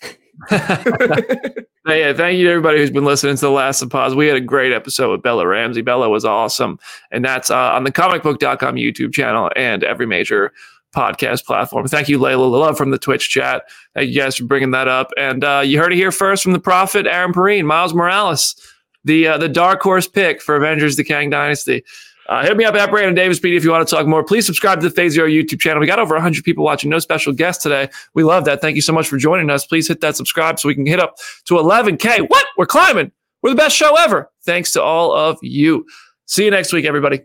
[1.86, 4.14] Yeah, thank you to everybody who's been listening to the last of Pods.
[4.14, 5.80] We had a great episode with Bella Ramsey.
[5.80, 6.78] Bella was awesome.
[7.10, 10.52] And that's uh, on the comicbook.com YouTube channel and every major
[10.94, 11.86] podcast platform.
[11.86, 13.64] Thank you, Layla Love from the Twitch chat.
[13.94, 15.10] Thank you guys for bringing that up.
[15.16, 18.54] And uh, you heard it here first from the prophet, Aaron Perine, Miles Morales,
[19.04, 21.84] the uh, the dark horse pick for Avengers the Kang Dynasty.
[22.28, 24.22] Uh, hit me up at Brandon Davis Beat if you want to talk more.
[24.22, 25.80] Please subscribe to the Phase Zero YouTube channel.
[25.80, 26.90] We got over 100 people watching.
[26.90, 27.88] No special guests today.
[28.12, 28.60] We love that.
[28.60, 29.64] Thank you so much for joining us.
[29.64, 31.16] Please hit that subscribe so we can hit up
[31.46, 32.28] to 11K.
[32.28, 32.46] What?
[32.58, 33.12] We're climbing.
[33.40, 34.30] We're the best show ever.
[34.44, 35.86] Thanks to all of you.
[36.26, 37.22] See you next week, everybody.